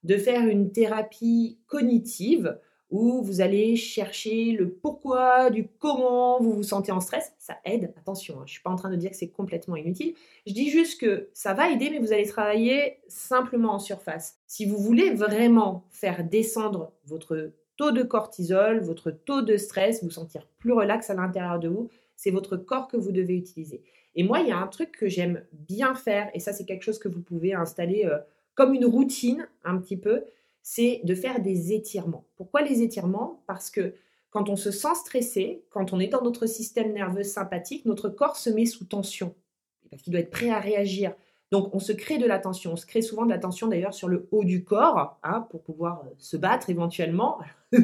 de 0.03 0.17
faire 0.17 0.47
une 0.47 0.71
thérapie 0.71 1.57
cognitive 1.65 2.59
où 2.91 3.21
vous 3.21 3.41
allez 3.41 3.75
chercher 3.75 4.51
le 4.51 4.69
pourquoi, 4.69 5.49
du 5.49 5.67
comment 5.79 6.39
vous 6.39 6.53
vous 6.53 6.63
sentez 6.63 6.91
en 6.91 6.99
stress. 6.99 7.33
Ça 7.39 7.57
aide, 7.65 7.93
attention, 7.97 8.35
hein, 8.35 8.43
je 8.45 8.51
ne 8.51 8.53
suis 8.53 8.61
pas 8.61 8.69
en 8.69 8.75
train 8.75 8.91
de 8.91 8.95
dire 8.95 9.11
que 9.11 9.17
c'est 9.17 9.29
complètement 9.29 9.75
inutile. 9.75 10.13
Je 10.45 10.53
dis 10.53 10.69
juste 10.69 10.99
que 11.01 11.29
ça 11.33 11.53
va 11.53 11.69
aider, 11.69 11.89
mais 11.89 11.99
vous 11.99 12.13
allez 12.13 12.27
travailler 12.27 12.99
simplement 13.07 13.73
en 13.73 13.79
surface. 13.79 14.37
Si 14.47 14.65
vous 14.65 14.77
voulez 14.77 15.11
vraiment 15.11 15.85
faire 15.89 16.23
descendre 16.23 16.91
votre 17.05 17.51
taux 17.77 17.91
de 17.91 18.03
cortisol, 18.03 18.79
votre 18.81 19.11
taux 19.11 19.41
de 19.41 19.57
stress, 19.57 20.03
vous 20.03 20.11
sentir 20.11 20.47
plus 20.59 20.71
relax 20.71 21.09
à 21.09 21.15
l'intérieur 21.15 21.59
de 21.59 21.67
vous, 21.67 21.89
c'est 22.15 22.31
votre 22.31 22.55
corps 22.55 22.87
que 22.87 22.97
vous 22.97 23.11
devez 23.11 23.35
utiliser. 23.35 23.81
Et 24.15 24.23
moi, 24.23 24.39
il 24.39 24.47
y 24.47 24.51
a 24.51 24.57
un 24.57 24.67
truc 24.67 24.91
que 24.91 25.09
j'aime 25.09 25.43
bien 25.51 25.93
faire, 25.93 26.29
et 26.33 26.39
ça 26.39 26.53
c'est 26.53 26.65
quelque 26.65 26.83
chose 26.83 26.99
que 26.99 27.09
vous 27.09 27.21
pouvez 27.21 27.53
installer 27.53 28.05
euh, 28.05 28.17
comme 28.53 28.73
une 28.73 28.85
routine 28.85 29.47
un 29.65 29.77
petit 29.77 29.97
peu, 29.97 30.23
c'est 30.67 31.01
de 31.03 31.13
faire 31.13 31.41
des 31.41 31.73
étirements. 31.73 32.25
Pourquoi 32.37 32.63
les 32.63 32.81
étirements? 32.81 33.43
Parce 33.45 33.69
que 33.69 33.93
quand 34.31 34.49
on 34.49 34.55
se 34.55 34.71
sent 34.71 34.95
stressé, 34.95 35.63
quand 35.69 35.93
on 35.93 35.99
est 35.99 36.07
dans 36.07 36.23
notre 36.23 36.47
système 36.47 36.91
nerveux 36.91 37.21
sympathique, 37.21 37.85
notre 37.85 38.09
corps 38.09 38.35
se 38.35 38.49
met 38.49 38.65
sous 38.65 38.83
tension, 38.83 39.35
parce 39.91 40.01
qu'il 40.01 40.11
doit 40.11 40.21
être 40.21 40.31
prêt 40.31 40.49
à 40.49 40.59
réagir. 40.59 41.13
Donc 41.51 41.75
on 41.75 41.79
se 41.79 41.91
crée 41.91 42.17
de 42.17 42.25
la 42.25 42.39
tension. 42.39 42.73
On 42.73 42.77
se 42.77 42.87
crée 42.87 43.03
souvent 43.03 43.25
de 43.25 43.29
la 43.29 43.37
tension 43.37 43.67
d'ailleurs 43.67 43.93
sur 43.93 44.07
le 44.07 44.27
haut 44.31 44.43
du 44.43 44.63
corps, 44.63 45.19
hein, 45.21 45.45
pour 45.51 45.61
pouvoir 45.61 46.01
euh, 46.03 46.09
se 46.17 46.35
battre 46.35 46.71
éventuellement. 46.71 47.37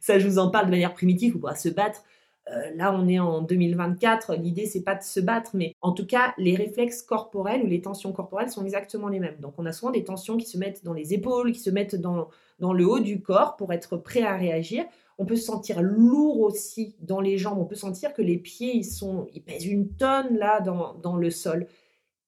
Ça, 0.00 0.20
je 0.20 0.28
vous 0.28 0.38
en 0.38 0.48
parle 0.48 0.66
de 0.66 0.70
manière 0.70 0.94
primitive, 0.94 1.32
pour 1.32 1.40
pouvoir 1.40 1.56
se 1.56 1.68
battre 1.68 2.04
euh, 2.52 2.70
là, 2.74 2.94
on 2.94 3.08
est 3.08 3.18
en 3.18 3.42
2024. 3.42 4.34
L'idée, 4.36 4.66
c'est 4.66 4.82
pas 4.82 4.94
de 4.94 5.02
se 5.02 5.20
battre, 5.20 5.50
mais 5.54 5.74
en 5.80 5.92
tout 5.92 6.06
cas, 6.06 6.34
les 6.38 6.54
réflexes 6.54 7.02
corporels 7.02 7.62
ou 7.62 7.66
les 7.66 7.80
tensions 7.80 8.12
corporelles 8.12 8.50
sont 8.50 8.64
exactement 8.64 9.08
les 9.08 9.20
mêmes. 9.20 9.38
Donc, 9.40 9.54
on 9.58 9.66
a 9.66 9.72
souvent 9.72 9.92
des 9.92 10.04
tensions 10.04 10.36
qui 10.36 10.46
se 10.46 10.58
mettent 10.58 10.84
dans 10.84 10.94
les 10.94 11.14
épaules, 11.14 11.52
qui 11.52 11.60
se 11.60 11.70
mettent 11.70 11.96
dans, 11.96 12.28
le 12.60 12.86
haut 12.86 13.00
du 13.00 13.20
corps 13.20 13.56
pour 13.56 13.72
être 13.72 13.96
prêt 13.96 14.22
à 14.22 14.36
réagir. 14.36 14.84
On 15.18 15.26
peut 15.26 15.36
se 15.36 15.44
sentir 15.44 15.82
lourd 15.82 16.40
aussi 16.40 16.96
dans 17.00 17.20
les 17.20 17.38
jambes. 17.38 17.58
On 17.58 17.66
peut 17.66 17.74
sentir 17.74 18.14
que 18.14 18.22
les 18.22 18.38
pieds, 18.38 18.76
ils, 18.76 18.84
sont, 18.84 19.26
ils 19.32 19.42
pèsent 19.42 19.66
une 19.66 19.90
tonne 19.96 20.36
là 20.36 20.60
dans, 20.60 20.94
dans 20.94 21.16
le 21.16 21.30
sol. 21.30 21.66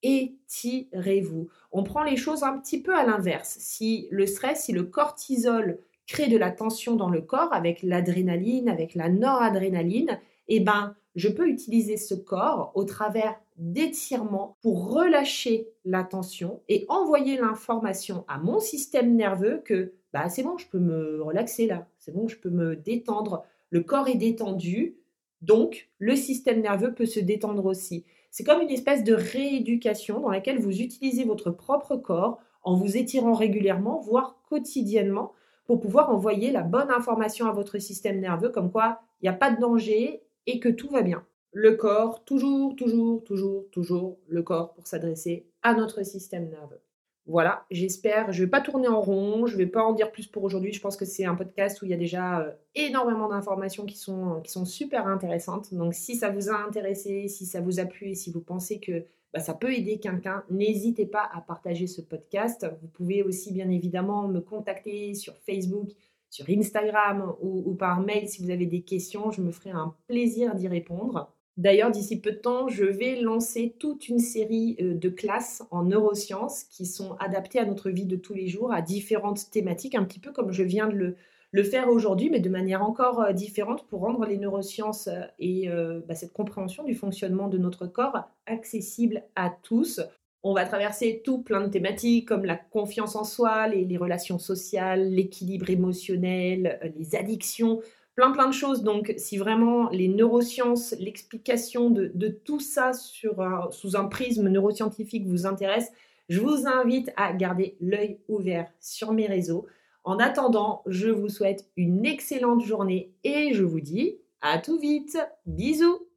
Étirez-vous. 0.03 1.49
On 1.73 1.83
prend 1.83 2.03
les 2.03 2.17
choses 2.17 2.43
un 2.43 2.59
petit 2.59 2.83
peu 2.83 2.97
à 2.97 3.05
l'inverse. 3.05 3.57
Si 3.61 4.09
le 4.11 4.27
stress, 4.27 4.65
si 4.65 4.73
le 4.73 4.85
cortisol 4.85 5.79
crée 6.11 6.27
de 6.27 6.37
la 6.37 6.51
tension 6.51 6.97
dans 6.97 7.09
le 7.09 7.21
corps 7.21 7.53
avec 7.53 7.85
l'adrénaline, 7.85 8.69
avec 8.69 8.97
la 8.97 9.09
noradrénaline, 9.09 10.19
eh 10.49 10.59
ben, 10.59 10.97
je 11.15 11.29
peux 11.29 11.49
utiliser 11.49 11.97
ce 11.97 12.15
corps 12.15 12.73
au 12.75 12.83
travers 12.83 13.37
d'étirements 13.57 14.57
pour 14.61 14.93
relâcher 14.93 15.69
la 15.85 16.03
tension 16.03 16.63
et 16.69 16.85
envoyer 16.89 17.37
l'information 17.37 18.25
à 18.27 18.39
mon 18.39 18.59
système 18.59 19.15
nerveux 19.15 19.63
que 19.65 19.93
bah, 20.13 20.29
c'est 20.29 20.43
bon, 20.43 20.59
je 20.59 20.67
peux 20.67 20.81
me 20.81 21.23
relaxer 21.23 21.69
là, 21.69 21.87
c'est 21.99 22.13
bon, 22.13 22.27
je 22.27 22.37
peux 22.37 22.51
me 22.51 22.75
détendre. 22.75 23.45
Le 23.71 23.81
corps 23.81 24.09
est 24.09 24.17
détendu, 24.17 24.97
donc 25.43 25.91
le 25.99 26.17
système 26.17 26.61
nerveux 26.61 26.93
peut 26.93 27.07
se 27.07 27.21
détendre 27.21 27.67
aussi. 27.67 28.05
C'est 28.33 28.43
comme 28.43 28.63
une 28.63 28.71
espèce 28.71 29.05
de 29.05 29.15
rééducation 29.15 30.19
dans 30.19 30.31
laquelle 30.31 30.59
vous 30.59 30.81
utilisez 30.81 31.23
votre 31.23 31.53
propre 31.53 31.97
corps 31.97 32.41
en 32.63 32.75
vous 32.75 32.97
étirant 32.97 33.35
régulièrement, 33.35 34.01
voire 34.01 34.41
quotidiennement, 34.49 35.33
pour 35.71 35.79
pouvoir 35.79 36.11
envoyer 36.11 36.51
la 36.51 36.63
bonne 36.63 36.91
information 36.91 37.47
à 37.47 37.53
votre 37.53 37.79
système 37.79 38.19
nerveux 38.19 38.49
comme 38.49 38.73
quoi 38.73 39.03
il 39.21 39.27
n'y 39.27 39.29
a 39.29 39.39
pas 39.39 39.53
de 39.53 39.61
danger 39.61 40.21
et 40.49 40.59
que 40.59 40.69
tout 40.69 40.89
va 40.89 41.03
bien. 41.03 41.25
Le 41.53 41.77
corps, 41.77 42.25
toujours, 42.25 42.75
toujours, 42.75 43.23
toujours, 43.23 43.71
toujours 43.71 44.19
le 44.27 44.43
corps 44.43 44.73
pour 44.73 44.89
s'adresser 44.89 45.47
à 45.63 45.75
notre 45.75 46.05
système 46.05 46.49
nerveux. 46.49 46.81
Voilà, 47.25 47.67
j'espère, 47.71 48.33
je 48.33 48.41
ne 48.41 48.47
vais 48.47 48.51
pas 48.51 48.61
tourner 48.61 48.89
en 48.89 49.01
rond, 49.01 49.47
je 49.47 49.53
ne 49.53 49.59
vais 49.59 49.69
pas 49.69 49.85
en 49.85 49.93
dire 49.93 50.11
plus 50.11 50.27
pour 50.27 50.43
aujourd'hui, 50.43 50.73
je 50.73 50.81
pense 50.81 50.97
que 50.97 51.05
c'est 51.05 51.25
un 51.25 51.37
podcast 51.37 51.81
où 51.83 51.85
il 51.85 51.93
y 51.93 51.95
a 51.95 51.97
déjà 51.97 52.41
euh, 52.41 52.51
énormément 52.75 53.29
d'informations 53.29 53.87
qui 53.87 53.97
sont, 53.97 54.41
qui 54.43 54.51
sont 54.51 54.65
super 54.65 55.07
intéressantes. 55.07 55.73
Donc 55.73 55.95
si 55.95 56.17
ça 56.17 56.31
vous 56.31 56.51
a 56.51 56.57
intéressé, 56.67 57.29
si 57.29 57.47
ça 57.47 57.61
vous 57.61 57.79
a 57.79 57.85
plu 57.85 58.09
et 58.09 58.15
si 58.17 58.33
vous 58.33 58.41
pensez 58.41 58.81
que 58.81 59.05
bah, 59.33 59.41
ça 59.41 59.55
peut 59.55 59.73
aider 59.73 59.99
quelqu'un, 59.99 60.45
n'hésitez 60.51 61.07
pas 61.07 61.29
à 61.33 61.41
partager 61.41 61.87
ce 61.87 62.01
podcast. 62.01 62.67
Vous 62.83 62.89
pouvez 62.89 63.23
aussi 63.23 63.53
bien 63.53 63.71
évidemment 63.71 64.27
me 64.27 64.41
contacter 64.41 65.15
sur 65.15 65.37
Facebook, 65.47 65.91
sur 66.31 66.49
Instagram 66.49 67.35
ou, 67.41 67.75
par 67.75 68.01
mail 68.01 68.29
si 68.29 68.43
vous 68.43 68.51
avez 68.51 68.67
des 68.67 68.83
questions. 68.83 69.31
Je 69.31 69.43
me 69.43 69.53
ferai 69.53 69.71
un 69.71 69.95
plaisir 70.09 70.55
d'y 70.55 70.69
répondre. 70.69 71.33
D'ailleurs, 71.57 71.91
d'ici 71.91 72.21
peu 72.21 72.33
de 72.33 72.37
temps, 72.37 72.69
je 72.69 72.85
vais 72.85 73.21
lancer 73.21 73.77
toute 73.79 74.09
une 74.09 74.21
série 74.21 74.77
euh, 74.81 74.95
de 74.95 75.09
classes 75.11 75.63
en 75.71 75.85
neurosciences 75.85 76.65
qui 76.65 76.87
sont 76.87 77.17
adaptées 77.17 77.59
à 77.59 77.67
notre 77.67 77.91
vie 77.91 78.07
de 78.07 78.17
tous 78.17 78.33
les 78.33 78.47
jours, 78.47 78.73
à 78.73 78.81
différentes 78.81 79.51
thématiques, 79.51 79.95
un 79.95 80.05
petit 80.05 80.21
peu 80.21 80.33
comme 80.33 80.53
je 80.53 80.63
viens 80.63 80.89
de 80.89 80.95
le, 80.95 81.17
le 81.53 81.65
faire 81.65 81.89
aujourd'hui, 81.89 82.31
mais 82.31 82.41
de 82.41 82.49
manière 82.49 82.83
encore 82.83 83.21
euh, 83.21 83.33
différente 83.33 83.87
pour 83.89 84.01
rendre 84.01 84.25
les 84.25 84.39
neurosciences 84.39 85.09
euh, 85.09 85.23
et 85.39 85.69
euh, 85.69 86.01
bah, 86.07 86.15
cette 86.15 86.33
compréhension 86.33 86.85
du 86.85 86.95
fonctionnement 86.95 87.49
de 87.49 87.59
notre 87.59 87.87
corps 87.87 88.29
accessible 88.47 89.23
à 89.35 89.51
tous. 89.51 90.01
On 90.43 90.55
va 90.55 90.65
traverser 90.65 91.21
tout 91.25 91.43
plein 91.43 91.61
de 91.61 91.71
thématiques 91.71 92.29
comme 92.29 92.45
la 92.45 92.57
confiance 92.57 93.17
en 93.17 93.25
soi, 93.25 93.69
les, 93.69 93.97
relations 93.99 94.39
sociales, 94.39 95.11
l'équilibre 95.11 95.69
émotionnel, 95.69 96.95
les 96.97 97.15
addictions, 97.15 97.81
plein 98.15 98.31
plein 98.31 98.47
de 98.47 98.55
choses. 98.55 98.83
Donc 98.83 99.13
si 99.19 99.37
vraiment 99.37 99.91
les 99.91 100.09
neurosciences, 100.09 100.95
l'explication 100.99 101.91
de, 101.91 102.29
tout 102.29 102.61
ça 102.61 102.93
sous 102.95 103.97
un 103.97 104.05
prisme 104.07 104.49
neuroscientifique 104.49 105.27
vous 105.27 105.45
intéresse, 105.45 105.93
je 106.31 106.41
vous 106.41 106.67
invite 106.67 107.13
à 107.17 107.35
garder 107.35 107.77
l'œil 107.81 108.19
ouvert 108.29 108.73
sur 108.81 109.13
mes 109.13 109.27
réseaux. 109.27 109.67
En 110.05 110.19
attendant, 110.19 110.83
je 110.87 111.09
vous 111.09 111.29
souhaite 111.29 111.71
une 111.77 112.07
excellente 112.07 112.63
journée 112.63 113.13
et 113.25 113.53
je 113.53 113.65
vous 113.65 113.81
dis 113.81 114.19
à 114.41 114.59
tout 114.59 114.79
vite. 114.79 115.19
Bisous 115.47 116.10